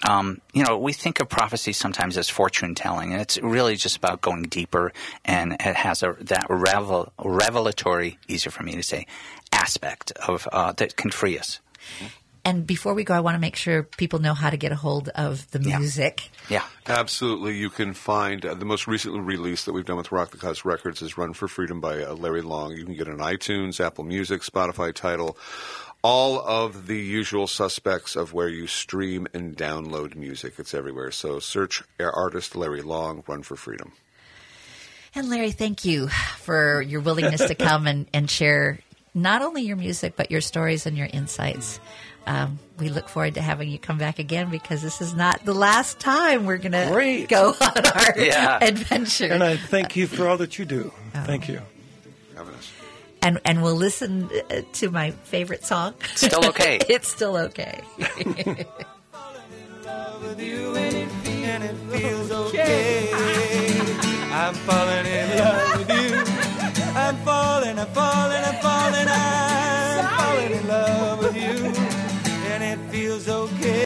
um, 0.08 0.40
you 0.52 0.62
know, 0.62 0.78
we 0.78 0.92
think 0.92 1.20
of 1.20 1.28
prophecy 1.28 1.72
sometimes 1.72 2.16
as 2.18 2.28
fortune 2.28 2.74
telling, 2.74 3.12
and 3.12 3.20
it's 3.20 3.38
really 3.38 3.76
just 3.76 3.96
about 3.96 4.20
going 4.20 4.44
deeper. 4.44 4.92
And 5.24 5.52
it 5.54 5.76
has 5.76 6.02
a 6.02 6.16
that 6.20 6.46
revel, 6.48 7.12
revelatory, 7.22 8.18
easier 8.28 8.50
for 8.50 8.62
me 8.62 8.74
to 8.76 8.82
say, 8.82 9.06
aspect 9.52 10.12
of 10.12 10.48
uh, 10.52 10.72
that 10.72 10.96
can 10.96 11.10
free 11.10 11.38
us. 11.38 11.60
And 12.46 12.64
before 12.64 12.94
we 12.94 13.02
go, 13.02 13.12
I 13.12 13.18
want 13.18 13.34
to 13.34 13.40
make 13.40 13.56
sure 13.56 13.82
people 13.82 14.20
know 14.20 14.32
how 14.32 14.50
to 14.50 14.56
get 14.56 14.70
a 14.70 14.76
hold 14.76 15.08
of 15.08 15.50
the 15.50 15.58
music. 15.58 16.30
Yeah. 16.48 16.62
Absolutely. 16.86 17.56
You 17.56 17.70
can 17.70 17.92
find 17.92 18.46
uh, 18.46 18.54
the 18.54 18.64
most 18.64 18.86
recently 18.86 19.18
released 19.18 19.66
that 19.66 19.72
we've 19.72 19.84
done 19.84 19.96
with 19.96 20.12
Rock 20.12 20.30
the 20.30 20.36
Cause 20.36 20.64
Records 20.64 21.02
is 21.02 21.18
Run 21.18 21.32
for 21.32 21.48
Freedom 21.48 21.80
by 21.80 22.04
uh, 22.04 22.14
Larry 22.14 22.42
Long. 22.42 22.70
You 22.70 22.84
can 22.84 22.94
get 22.94 23.08
it 23.08 23.10
on 23.10 23.18
iTunes, 23.18 23.84
Apple 23.84 24.04
Music, 24.04 24.42
Spotify 24.42 24.94
Tidal, 24.94 25.36
all 26.04 26.38
of 26.38 26.86
the 26.86 26.96
usual 26.96 27.48
suspects 27.48 28.14
of 28.14 28.32
where 28.32 28.48
you 28.48 28.68
stream 28.68 29.26
and 29.34 29.56
download 29.56 30.14
music. 30.14 30.54
It's 30.58 30.72
everywhere. 30.72 31.10
So 31.10 31.40
search 31.40 31.82
artist 31.98 32.54
Larry 32.54 32.82
Long, 32.82 33.24
Run 33.26 33.42
for 33.42 33.56
Freedom. 33.56 33.90
And 35.16 35.28
Larry, 35.28 35.50
thank 35.50 35.84
you 35.84 36.06
for 36.38 36.80
your 36.80 37.00
willingness 37.00 37.44
to 37.44 37.54
come 37.56 37.88
and, 37.88 38.06
and 38.14 38.30
share 38.30 38.78
not 39.16 39.42
only 39.42 39.62
your 39.62 39.76
music, 39.76 40.12
but 40.14 40.30
your 40.30 40.40
stories 40.40 40.86
and 40.86 40.96
your 40.96 41.08
insights. 41.12 41.80
Um, 42.26 42.58
we 42.78 42.88
look 42.88 43.08
forward 43.08 43.34
to 43.34 43.40
having 43.40 43.68
you 43.68 43.78
come 43.78 43.98
back 43.98 44.18
again 44.18 44.50
because 44.50 44.82
this 44.82 45.00
is 45.00 45.14
not 45.14 45.44
the 45.44 45.54
last 45.54 45.98
time 46.00 46.44
we're 46.44 46.56
going 46.58 46.72
to 46.72 47.26
go 47.28 47.48
on 47.60 47.86
our 47.86 48.18
Yeah. 48.18 48.58
adventure. 48.60 49.26
And 49.32 49.42
I 49.44 49.56
thank 49.56 49.94
you 49.96 50.06
for 50.06 50.26
all 50.28 50.36
that 50.38 50.58
you 50.58 50.64
do. 50.64 50.92
Thank 51.24 51.48
you. 51.48 51.60
Having 52.36 52.54
us. 52.54 52.72
and, 53.22 53.40
and 53.44 53.62
we'll 53.62 53.76
listen 53.76 54.28
uh, 54.50 54.60
to 54.74 54.90
my 54.90 55.12
favorite 55.12 55.64
song. 55.64 55.94
Still 56.16 56.46
okay. 56.46 56.78
it's 56.88 57.08
still 57.08 57.36
okay. 57.36 57.80
with 60.20 60.40
you 60.40 60.74
and 60.76 60.96
it, 60.96 61.08
fe- 61.22 61.44
and 61.44 61.62
it 61.64 61.74
feels 61.96 62.30
okay. 62.32 63.08
I'm 64.32 64.54
falling 64.54 65.06
in 65.06 65.38
love 65.38 65.88
I'm 67.06 67.16
falling, 67.18 67.78
I'm 67.78 67.86
falling, 67.94 68.42
I'm 68.44 68.60
falling, 68.60 69.06
I'm 69.08 70.18
falling 70.18 70.52
in 70.58 70.66
love 70.66 71.20
with 71.20 71.36
you. 71.36 71.70
And 72.50 72.64
it 72.64 72.80
feels 72.90 73.28
okay. 73.28 73.55